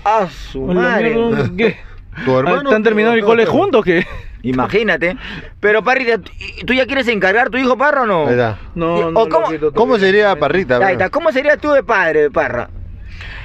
[0.05, 1.17] A su madre.
[1.57, 1.77] ¿Qué?
[2.25, 2.63] Tu hermano.
[2.63, 4.07] ¿Están terminando el cole juntos qué?
[4.49, 5.17] Imagínate.
[5.61, 6.19] Pero, Parrita,
[6.67, 8.27] ¿tú ya quieres encargar a tu hijo, Parra, o no?
[8.27, 8.59] Ahí está.
[8.75, 9.29] No, ¿O no.
[9.29, 10.79] cómo- ¿Cómo sería Parrita?
[10.85, 11.11] Ahí está.
[11.11, 12.69] ¿Cómo serías tú de padre, Parra?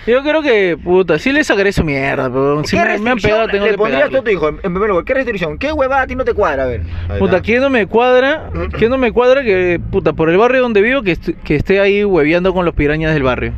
[0.07, 3.17] Yo creo que, puta, sí le sacaré su mierda, pero si ¿Qué me, me han
[3.17, 4.49] restricción pegado, tengo le que pondrías tú a tu hijo?
[4.49, 5.59] En primer lugar, ¿qué restricción?
[5.59, 6.63] ¿Qué huevada a ti no te cuadra?
[6.63, 6.81] A ver.
[7.19, 7.41] Puta.
[7.43, 8.49] ¿qué no me cuadra?
[8.79, 9.43] ¿Qué no me cuadra?
[9.43, 12.73] Que, puta, por el barrio donde vivo, que, est- que esté ahí hueveando con los
[12.73, 13.53] pirañas del barrio.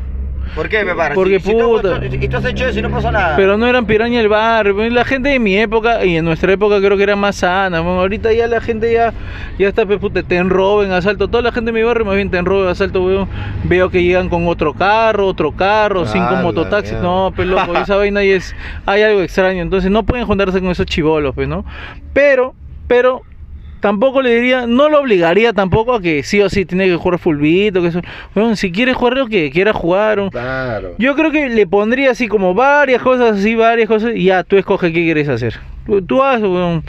[0.56, 1.16] ¿Por qué, me Parra?
[1.16, 2.00] Porque, Si- si tú- puta.
[2.06, 3.36] Y tú has hecho eso y no pasó nada.
[3.36, 4.76] Pero no eran pirañas del barrio.
[4.76, 7.80] pues, La gente de mi época y en nuestra época creo que era más sana.
[7.82, 9.14] bueno, ahorita ya la gente ya,
[9.58, 11.28] ya está, pues, puta, te enroben, asalto.
[11.28, 13.28] Toda la gente de mi barrio más bien te enroben, asalto.
[13.64, 16.94] Veo que llegan con otro carro, otro carro, cinco Ah, la mototaxis.
[16.94, 17.08] mierda.
[17.08, 18.56] No, pues loco, esa vaina ahí es.
[18.86, 19.62] Hay algo extraño.
[19.62, 21.66] Entonces no pueden juntarse con esos chivolos, pues, ¿no?
[22.14, 22.54] Pero,
[22.88, 23.22] pero.
[23.84, 27.20] Tampoco le diría, no lo obligaría tampoco a que sí o sí tiene que jugar
[27.20, 28.00] fulbito, que eso.
[28.34, 30.96] Bueno, si quiere jugar lo que quiera jugar, o- Claro.
[30.98, 34.56] yo creo que le pondría así como varias cosas, así varias cosas, y ya tú
[34.56, 35.60] escoges qué quieres hacer.
[35.88, 36.84] Haz, weón.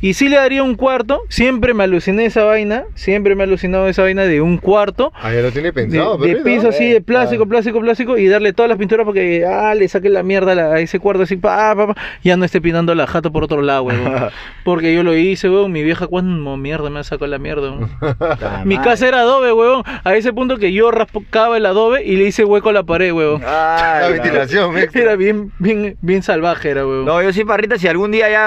[0.00, 3.88] Y sí le daría un cuarto, siempre me aluciné esa vaina, siempre me ha alucinado
[3.88, 5.12] esa vaina de un cuarto.
[5.20, 6.44] Ah, ya lo tiene De, pensado, de Perrito.
[6.44, 7.48] piso así, de plástico, Ah.
[7.48, 10.98] plástico, plástico, y darle todas las pinturas porque ah, le saque la mierda a, ese
[11.00, 14.28] cuarto así, pa, pa, pa, ya no esté pintando la jato por otro lado, weón.
[14.64, 17.90] Porque yo lo hice, weón, mi vieja cuando mierda me sacó la mierda, weón.
[18.64, 18.90] Mi madre.
[18.90, 22.44] casa era adobe, weón, a ese punto que yo raspaba el adobe y le hice
[22.44, 23.42] hueco a la pared, weón.
[23.44, 24.74] Ay, La la- ventilación.
[24.94, 27.04] Era bien, bien, bien salvaje, era, weón.
[27.04, 28.37] No, yo sí, Parrita, si algún día ya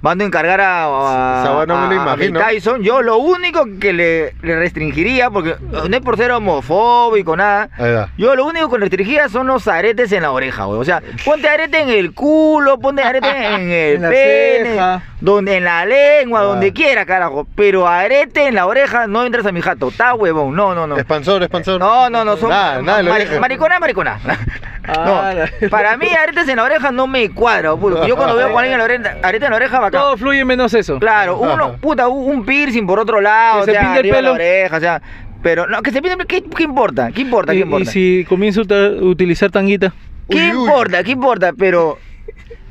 [0.00, 2.48] mando a encargar a, a, no me lo a-.
[2.48, 7.68] Tyson, yo lo único que le, le restringiría, porque no es por ser homofóbico, nada,
[8.16, 10.78] yo lo único que restringía son los aretes en la oreja, güey.
[10.78, 15.64] O sea, ponte arete en el culo, ponte arete en el En pene, donde, en
[15.64, 16.44] la lengua, Ah.
[16.44, 17.46] donde quiera, carajo.
[17.56, 19.88] Pero arete en la oreja, no entras a mi jato.
[19.88, 20.96] Está huevón, no, no, no.
[20.96, 21.80] Expansor, expansor.
[21.80, 23.02] No, no, no, son Nada, nada,
[23.40, 24.20] maricona, maricona.
[24.84, 28.06] Ah, no, para mí aretes en la oreja no me cuadra, puro.
[28.06, 30.00] Yo cuando veo con alguien la oreja, arete en la oreja, bacán.
[30.00, 30.98] Todo fluye menos eso.
[30.98, 34.16] Claro, uno, puta, un piercing por otro lado, Que o se sea, pinte el arriba
[34.16, 34.34] de la pelo.
[34.34, 35.02] oreja, o sea,
[35.42, 37.10] pero no, que se pinte, ¿qué, qué importa?
[37.12, 37.52] ¿Qué importa?
[37.52, 37.82] ¿Qué Y, importa?
[37.82, 39.92] y si comienzo a utilizar tanguita.
[40.28, 40.64] ¿Qué Uy, uy.
[40.64, 41.02] importa?
[41.02, 41.52] ¿Qué importa?
[41.56, 41.98] Pero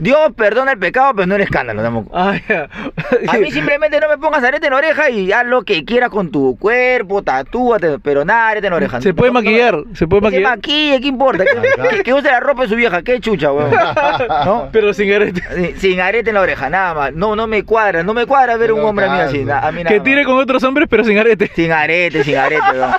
[0.02, 2.12] Dios perdona el pecado, pero no el escándalo tampoco.
[2.18, 2.34] Ah.
[3.28, 6.10] A mí simplemente no me pongas arete en la oreja y haz lo que quieras
[6.10, 9.00] con tu cuerpo, tatúate, pero nada arete en la oreja.
[9.00, 10.58] Se puede No, no, maquillar, se puede Que se maquillar.
[10.58, 11.44] maquille, ¿qué importa?
[12.04, 13.70] Que, use la ropa de su vieja, qué chucha, weón.
[14.46, 14.70] ¿No?
[14.72, 15.76] Pero sin arete.
[15.78, 17.14] Sin arete en la oreja, nada más.
[17.14, 19.38] No, no me cuadra, no me cuadra ver un hombre a mí así.
[19.42, 20.04] A mí nada Que más.
[20.04, 21.52] tire con otros hombres, pero sin arete.
[21.56, 22.92] Sin arete, sin arete, weón.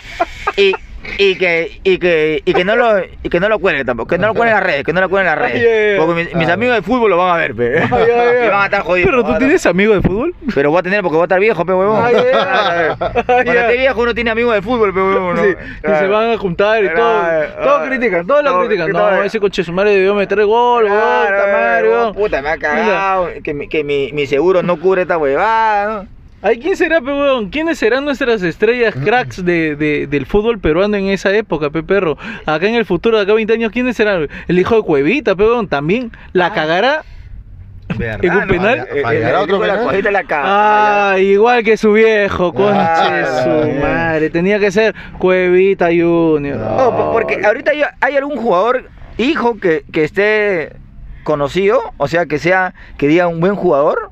[0.56, 0.72] Y,
[1.18, 4.18] y que, y que, y que no lo, y que no lo cuelgue tampoco, que
[4.18, 5.98] no lo cuelgue en las redes, que no lo cuelgue en las redes.
[5.98, 7.82] Porque mis, mis amigos de fútbol lo van a ver, pe.
[8.46, 9.10] Y van a estar jodidos.
[9.10, 10.34] Pero tú tienes amigos de fútbol.
[10.54, 12.02] Pero voy a tener porque voy a estar viejo, pe huevón.
[12.04, 12.14] Ay.
[13.26, 15.36] Cuando esté viejo uno tiene amigos de fútbol, pe huevón.
[15.36, 15.42] ¿no?
[15.42, 17.22] Sí, y se van a juntar y todo.
[17.62, 18.90] Todo ah, critican, todo lo critican.
[18.90, 23.28] No, ese coche su madre debió meter gol, weón, Claro, puta me ha cagado.
[23.42, 26.02] Que, mi, que mi, mi seguro no cubre esta huevada.
[26.02, 26.21] ¿no?
[26.42, 27.50] Ay, ¿quién será, pe, weón?
[27.50, 32.18] ¿Quiénes serán nuestras estrellas cracks de, de- del fútbol peruano en esa época, pe, perro?
[32.46, 34.28] Acá en el futuro, de acá a 20 años, ¿quiénes serán?
[34.48, 36.10] El hijo de Cuevita, pe, weón, también.
[36.32, 36.52] ¿La Ah.
[36.52, 37.04] cagará?
[37.98, 38.88] ¿En un penal?
[40.30, 44.30] Ah, igual que su viejo, conche Ah, su madre.
[44.30, 46.56] Tenía que ser Cuevita Junior.
[46.56, 46.76] No.
[46.88, 48.88] Oh, po- porque ahorita hay, hay algún jugador
[49.18, 50.72] hijo que, que esté
[51.22, 54.10] conocido, o sea, que sea, que diga un buen jugador.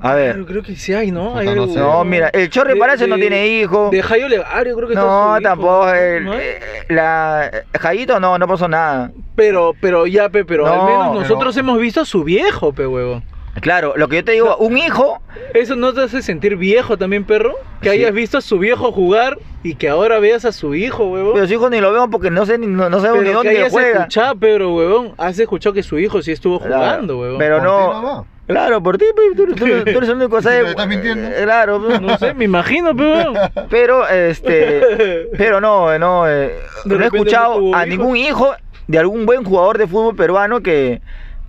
[0.00, 0.32] A ver.
[0.34, 1.36] Pero creo que sí hay, ¿no?
[1.36, 1.78] Hay no algo- sé.
[1.80, 3.88] No, mira, el Chorri De- parece no de- tiene hijo.
[3.90, 5.92] De Jairo Legario creo que está No, su hijo, tampoco.
[5.92, 6.34] el- ¿no?
[6.34, 9.10] eh, la Jayito no, no pasó nada.
[9.34, 12.72] Pero, pero ya, pe, pero al No, menos pero- nosotros hemos visto a su viejo,
[12.72, 13.24] pe, huevón.
[13.60, 15.20] Claro, lo que yo te digo, un hijo,
[15.54, 17.54] ¿Eso no te hace sentir viejo también, perro?
[17.80, 17.96] Que Sí.
[17.96, 21.32] hayas visto a su viejo jugar y que ahora veas a su hijo, huevón.
[21.34, 23.40] pero su hijo ni lo veo porque no sé ni, no, no sabemos ni Pero
[23.40, 23.98] que dónde hayas juega.
[24.00, 27.38] escuchado, pero, huevón, has escuchado que su hijo sí estuvo Claro, jugando, huevón.
[27.38, 28.26] Pero no.
[28.48, 29.04] Claro, por ti,
[29.36, 30.70] tú, tú- tú eres el único que sabe.
[30.70, 31.28] estás mintiendo.
[31.28, 31.78] eh, Claro.
[32.00, 33.36] No sé, me imagino, pe, huevón.
[33.70, 36.54] pero este, pero no, no, eh,
[36.86, 38.54] no he escuchado a ningún hijo
[38.86, 41.00] de algún buen jugador de fútbol peruano que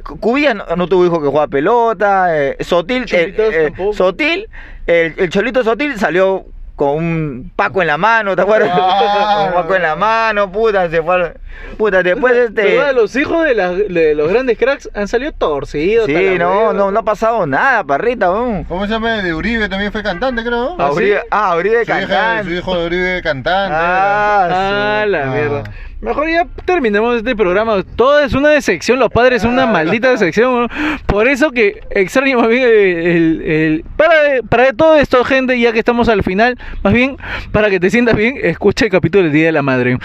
[0.04, 3.72] Cu- Cubillas no, no tuvo hijo que juega pelota, eh, Sotil, eh, eh.
[3.94, 4.48] Sotil,
[4.88, 6.46] el, el Cholito Sotil salió
[6.80, 8.72] con un paco en la mano, ¿te acuerdas?
[8.74, 9.34] Ah.
[9.38, 11.34] con un paco en la mano, puta, se fue al-
[11.78, 12.94] Puta, después este...
[12.94, 16.06] Los hijos de, las- de los grandes cracks han salido torcidos.
[16.06, 18.28] Sí, la no, no, no ha pasado nada, parrita.
[18.28, 19.22] ¿Cómo se llama?
[19.22, 20.76] De Uribe también fue cantante, creo.
[20.80, 20.96] ¿Ah, Ah, sí?
[20.98, 22.44] Uribe, ah, Uribe su, hija- cantante.
[22.46, 23.76] su hijo de Uribe cantante.
[23.78, 25.26] Ah, Ah, su- la Ah.
[25.26, 25.64] mierda.
[26.02, 27.84] Mejor ya terminemos este programa.
[27.98, 29.00] Todo es una decepción.
[29.00, 30.70] Los padres son una maldita decepción.
[31.06, 34.14] Por eso que extraño más bien el, el- para,
[34.48, 37.18] para todo esto, gente, ya que estamos al final, más bien,
[37.52, 39.98] para que te sientas bien, escucha el capítulo del Día de la Madre.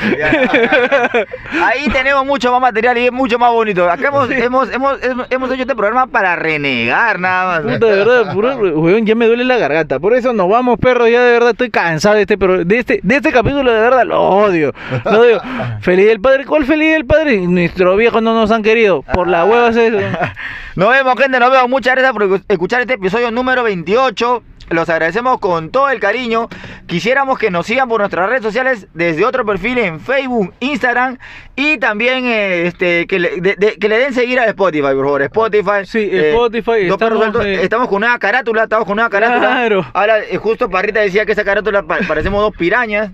[1.62, 3.88] Ahí tenemos mucho más material y es mucho más bonito.
[3.88, 7.72] Acá hemos, hemos, hemos, hemos, hemos hecho este programa para renegar nada más.
[7.72, 10.00] Puta, de verdad, puro- weón, ya me duele la garganta.
[10.00, 11.08] Por eso nos vamos, perros.
[11.10, 13.72] Ya de verdad estoy cansado de este, de este, de este capítulo.
[13.72, 14.72] De verdad lo odio.
[15.04, 15.40] Lo odio.
[15.84, 16.46] Feliz del padre.
[16.46, 17.46] ¿Cuál feliz del padre?
[17.46, 19.02] Nuestros viejos no nos han querido.
[19.02, 19.98] Por la hueva es eso.
[20.76, 21.68] Nos vemos, gente, nos vemos.
[21.68, 24.42] Muchas gracias por escuchar este episodio número 28.
[24.70, 26.48] Los agradecemos con todo el cariño.
[26.86, 31.18] Quisiéramos que nos sigan por nuestras redes sociales desde otro perfil en Facebook, Instagram
[31.56, 35.04] y también eh, este, que, le, de- de- que le den seguir a Spotify, por
[35.04, 35.22] favor.
[35.22, 35.84] Spotify.
[35.84, 39.38] Sí, eh, Spotify, Dos Perros estamos, eh, estamos con una carátula, estamos con una carátula.
[39.40, 39.86] Claro.
[39.92, 43.10] Ahora, eh, justo Parrita decía que esa carátula pa- parecemos dos pirañas.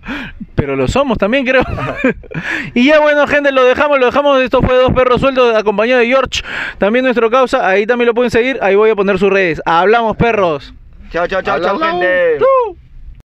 [0.55, 1.63] Pero lo somos también, creo.
[2.75, 4.41] y ya bueno, gente, lo dejamos, lo dejamos.
[4.43, 6.43] Esto fue Dos Perros Sueltos, acompañado de George.
[6.79, 7.67] También nuestro causa.
[7.67, 8.59] Ahí también lo pueden seguir.
[8.61, 9.63] Ahí voy a poner sus redes.
[9.65, 10.75] Hablamos, perros.
[11.11, 12.03] Chao, chao, chao, chao, Hablamos.
[12.03, 12.39] gente.
[12.39, 12.79] ¡Tú!